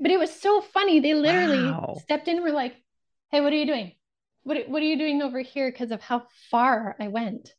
[0.00, 0.98] But it was so funny.
[0.98, 1.96] They literally wow.
[2.02, 2.74] stepped in and were like,
[3.30, 3.92] hey, what are you doing?
[4.42, 5.70] What, what are you doing over here?
[5.70, 7.54] Because of how far I went.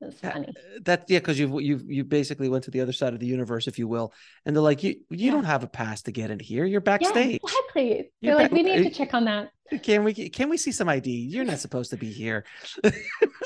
[0.00, 0.52] That's funny.
[0.82, 3.66] That yeah, because you've you've you basically went to the other side of the universe,
[3.66, 4.12] if you will,
[4.44, 5.30] and they're like, you you yeah.
[5.30, 6.64] don't have a pass to get in here.
[6.64, 7.40] You're backstage.
[7.42, 8.10] Yeah, exactly.
[8.20, 9.50] You're they're like, we need to check on that.
[9.82, 11.10] Can we can we see some ID?
[11.10, 12.44] You're not supposed to be here.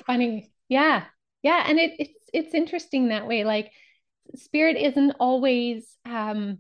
[0.05, 1.05] funny, yeah,
[1.43, 3.45] yeah, and it, it's it's interesting that way.
[3.45, 3.71] Like,
[4.35, 6.59] spirit isn't always um,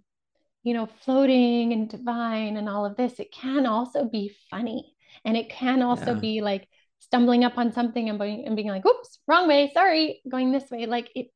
[0.62, 3.18] you know, floating and divine and all of this.
[3.18, 6.20] It can also be funny, and it can also yeah.
[6.20, 6.68] be like
[7.00, 10.70] stumbling up on something and being, and being like, oops, wrong way, sorry, going this
[10.70, 10.86] way.
[10.86, 11.28] Like it,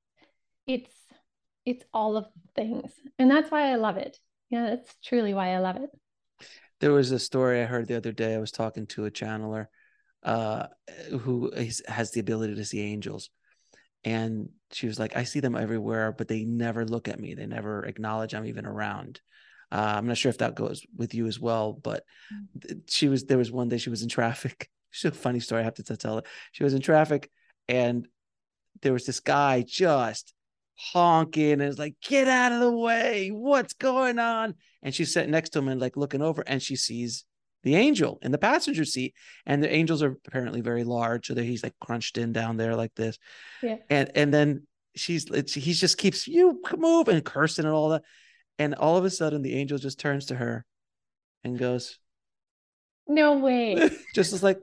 [0.67, 0.95] it's,
[1.65, 2.93] it's all of things.
[3.19, 4.19] And that's why I love it.
[4.51, 5.91] Yeah, that's truly why I love it.
[6.81, 8.35] There was a story I heard the other day.
[8.35, 9.67] I was talking to a channeler
[10.25, 10.67] uh,
[11.21, 13.31] who is, has the ability to see angels.
[14.05, 17.35] And she was like, I see them everywhere, but they never look at me.
[17.35, 19.21] They never acknowledge I'm even around.
[19.71, 22.05] Uh, I'm not sure if that goes with you as well, but
[22.59, 22.81] mm.
[22.89, 25.63] she was, there was one day she was in traffic She's a funny story.
[25.63, 26.27] I have to tell it.
[26.53, 27.31] She was in traffic
[27.69, 28.07] and
[28.83, 30.35] there was this guy just
[30.77, 33.31] honking and was like, get out of the way.
[33.31, 34.55] What's going on?
[34.83, 37.25] And she's sitting next to him and like looking over and she sees
[37.63, 39.15] the angel in the passenger seat.
[39.47, 41.27] And the angels are apparently very large.
[41.27, 43.19] So that he's like crunched in down there like this.
[43.63, 43.77] Yeah.
[43.89, 44.67] And and then
[44.97, 45.25] she's
[45.55, 48.03] he just keeps you move and cursing and all that.
[48.59, 50.65] And all of a sudden the angel just turns to her
[51.45, 51.99] and goes,
[53.07, 53.91] No way.
[54.15, 54.59] just as like,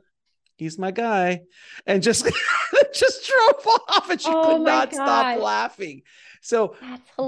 [0.59, 1.41] he's my guy
[1.87, 2.25] and just
[2.93, 4.95] just drove off and she oh could not God.
[4.95, 6.01] stop laughing.
[6.41, 6.75] So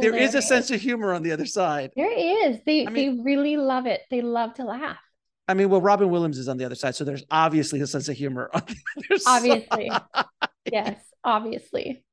[0.01, 1.91] there is a sense of humor on the other side.
[1.95, 2.11] There
[2.49, 2.59] is.
[2.65, 4.01] They I mean, they really love it.
[4.09, 4.97] They love to laugh.
[5.47, 8.07] I mean well robin williams is on the other side so there's obviously a sense
[8.07, 9.89] of humor on the obviously.
[9.89, 10.25] side.
[10.71, 12.03] yes obviously.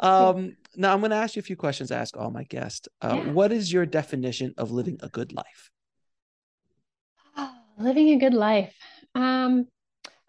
[0.00, 2.88] Um now i'm going to ask you a few questions I ask all my guests.
[3.00, 3.30] Uh, yeah.
[3.30, 5.70] what is your definition of living a good life?
[7.78, 8.74] Living a good life.
[9.14, 9.68] Um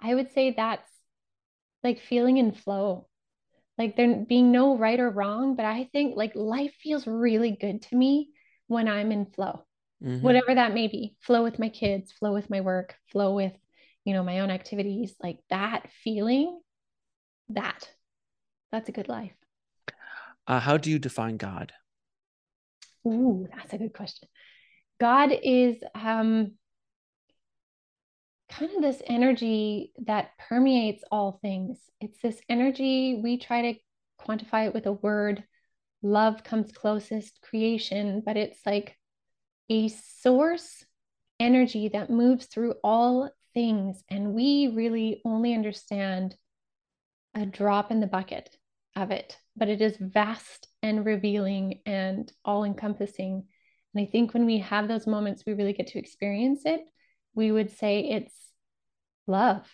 [0.06, 0.90] I would say that's
[1.84, 3.08] like feeling in flow.
[3.78, 7.82] Like there being no right or wrong, but I think like life feels really good
[7.84, 8.30] to me
[8.68, 9.66] when I'm in flow.
[10.04, 10.22] Mhm.
[10.22, 13.54] whatever that may be flow with my kids flow with my work flow with
[14.04, 16.60] you know my own activities like that feeling
[17.50, 17.90] that
[18.72, 19.34] that's a good life
[20.48, 21.74] Uh, how do you define God?
[23.08, 24.28] Ooh, that's a good question.
[25.00, 26.54] God is um,
[28.50, 31.78] kind of this energy that permeates all things.
[32.00, 33.80] It's this energy, we try to
[34.22, 35.44] quantify it with a word.
[36.02, 38.98] Love comes closest, creation, but it's like
[39.70, 40.86] a source
[41.40, 44.04] energy that moves through all things.
[44.10, 46.36] And we really only understand
[47.34, 48.56] a drop in the bucket
[48.96, 53.46] of it, but it is vast and revealing and all encompassing.
[53.94, 56.82] And I think when we have those moments, we really get to experience it.
[57.36, 58.34] We would say it's
[59.28, 59.68] love.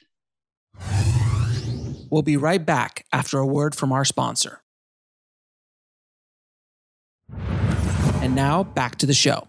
[2.10, 4.62] We'll be right back after a word from our sponsor.
[7.30, 9.48] And now back to the show.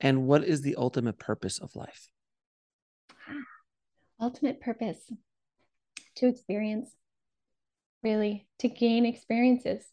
[0.00, 2.08] And what is the ultimate purpose of life?
[4.20, 5.12] Ultimate purpose
[6.16, 6.90] to experience,
[8.02, 9.84] really, to gain experiences.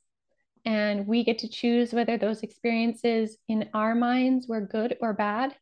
[0.66, 5.56] And we get to choose whether those experiences in our minds were good or bad.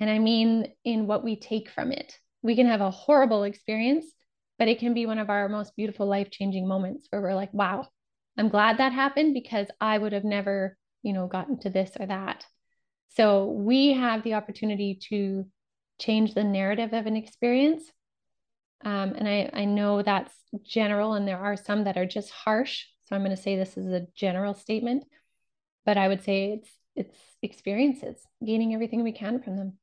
[0.00, 2.18] And I mean, in what we take from it.
[2.42, 4.06] We can have a horrible experience,
[4.58, 7.52] but it can be one of our most beautiful life changing moments where we're like,
[7.52, 7.88] wow,
[8.36, 12.06] I'm glad that happened because I would have never, you know, gotten to this or
[12.06, 12.46] that.
[13.16, 15.46] So we have the opportunity to
[15.98, 17.82] change the narrative of an experience.
[18.84, 20.32] Um, and I, I know that's
[20.62, 22.84] general, and there are some that are just harsh.
[23.04, 25.04] So I'm going to say this is a general statement,
[25.84, 29.78] but I would say it's it's experiences, gaining everything we can from them.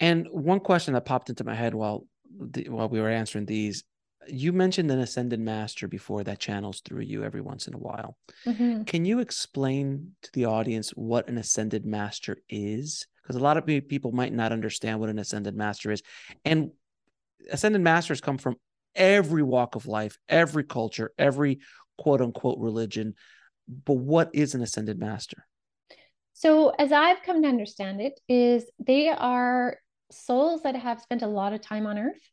[0.00, 2.06] And one question that popped into my head while
[2.38, 3.84] the, while we were answering these,
[4.26, 8.16] you mentioned an ascended master before that channels through you every once in a while.
[8.46, 8.86] Mhm.
[8.86, 13.06] Can you explain to the audience what an ascended master is?
[13.22, 16.02] Because a lot of people might not understand what an ascended master is.
[16.44, 16.70] And
[17.50, 18.56] ascended masters come from
[18.94, 21.60] every walk of life, every culture, every
[21.98, 23.14] quote unquote religion.
[23.68, 25.46] But what is an ascended master?
[26.32, 29.76] So, as I've come to understand it, is they are
[30.10, 32.30] souls that have spent a lot of time on Earth,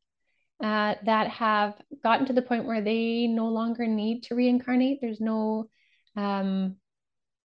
[0.63, 4.99] uh, that have gotten to the point where they no longer need to reincarnate.
[5.01, 5.69] There's no
[6.15, 6.77] um,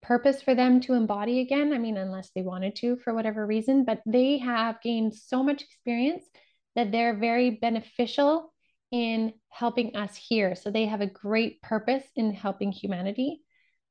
[0.03, 1.73] purpose for them to embody again.
[1.73, 5.62] I mean, unless they wanted to for whatever reason, but they have gained so much
[5.62, 6.25] experience
[6.75, 8.53] that they're very beneficial
[8.91, 10.55] in helping us here.
[10.55, 13.41] So they have a great purpose in helping humanity,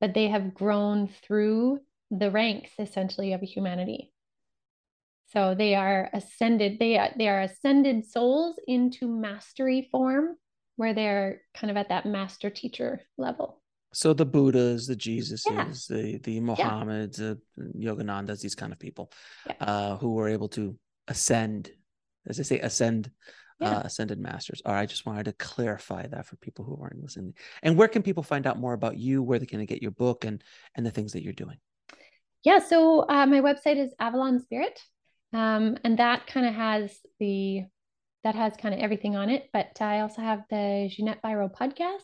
[0.00, 1.80] but they have grown through
[2.10, 4.11] the ranks essentially of humanity.
[5.32, 10.36] So they are ascended, they are, they are ascended souls into mastery form
[10.76, 13.62] where they're kind of at that master teacher level.
[13.94, 15.72] So the Buddhas, the Jesuses, Yeah.
[15.88, 19.10] the the Mohammeds, the Yoganandas, these kind of people,
[19.46, 19.54] Yeah.
[19.60, 20.78] uh, who were able to
[21.08, 21.70] ascend,
[22.26, 23.10] as I say, ascend,
[23.60, 23.78] Yeah.
[23.78, 24.60] uh, ascended masters.
[24.64, 27.34] All right, I just wanted to clarify that for people who aren't listening.
[27.62, 29.22] And where can people find out more about you?
[29.22, 30.42] Where they can get your book and
[30.74, 31.58] and the things that you're doing?
[32.44, 34.80] Yeah, so uh, my website is Avalon Spirit,
[35.32, 37.64] um, and that kind of has the
[38.24, 39.48] that has kind of everything on it.
[39.52, 42.02] But I also have the Ginette Biro podcast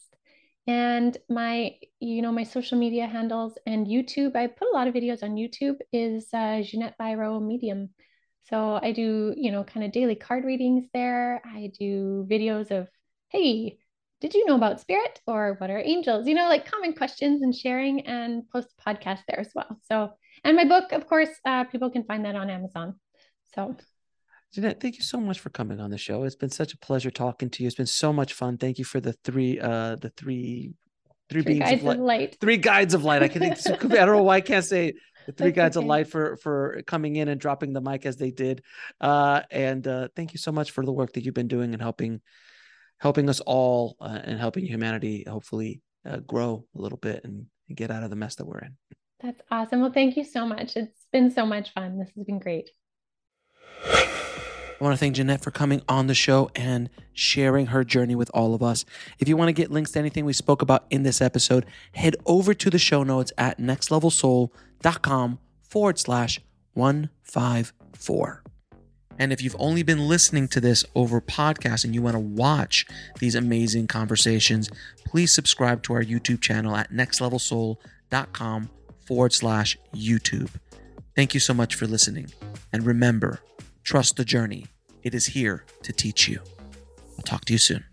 [0.67, 4.37] and my you know my social media handles and YouTube.
[4.37, 5.77] I put a lot of videos on YouTube.
[5.93, 7.91] Is uh, Ginette Biro Medium.
[8.49, 11.43] So I do you know kind of daily card readings there.
[11.45, 12.89] I do videos of
[13.29, 13.79] hey.
[14.21, 16.27] Did you know about spirit or what are angels?
[16.27, 19.79] You know, like common questions and sharing and post podcast there as well.
[19.85, 20.11] So
[20.43, 22.97] and my book, of course, uh, people can find that on Amazon.
[23.59, 23.77] So
[24.55, 26.25] Ginette, thank you so much for coming on the show.
[26.25, 27.67] It's been such a pleasure talking to you.
[27.67, 28.57] It's been so much fun.
[28.57, 30.73] Thank you for the three, uh, the three,
[31.29, 31.99] three, three guides of light.
[31.99, 32.37] of light.
[32.41, 33.23] Three guides of light.
[33.23, 33.59] I can think.
[33.85, 34.95] I don't know why I can't say it.
[35.27, 38.17] the three That's guides of light for for coming in and dropping the mic as
[38.17, 38.63] they did.
[39.01, 41.83] Uh, and uh, thank you so much for the work that you've been doing and
[41.83, 42.23] helping
[42.99, 47.77] helping us all uh, and helping humanity hopefully uh, grow a little bit and, and
[47.77, 48.77] get out of the mess that we're in.
[49.21, 49.81] That's awesome.
[49.81, 50.77] Well, thank you so much.
[50.77, 51.99] It's been so much fun.
[51.99, 52.71] This has been great.
[53.85, 58.31] I want to thank Ginette for coming on the show and sharing her journey with
[58.33, 58.85] all of us.
[59.19, 62.15] If you want to get links to anything we spoke about in this episode, head
[62.27, 66.41] over to the show notes at nextlevelsoul.com forward slash
[66.75, 68.43] 154.
[69.19, 72.87] And if you've only been listening to this over podcast and you want to watch
[73.19, 74.71] these amazing conversations,
[75.05, 78.71] please subscribe to our YouTube channel at nextlevelsoul.com
[79.05, 80.51] forward slash YouTube.
[81.17, 82.29] Thank you so much for listening.
[82.73, 83.41] And remember,
[83.89, 84.67] trust the journey.
[85.03, 86.41] It is here to teach you.
[87.17, 87.87] I'll talk to you soon.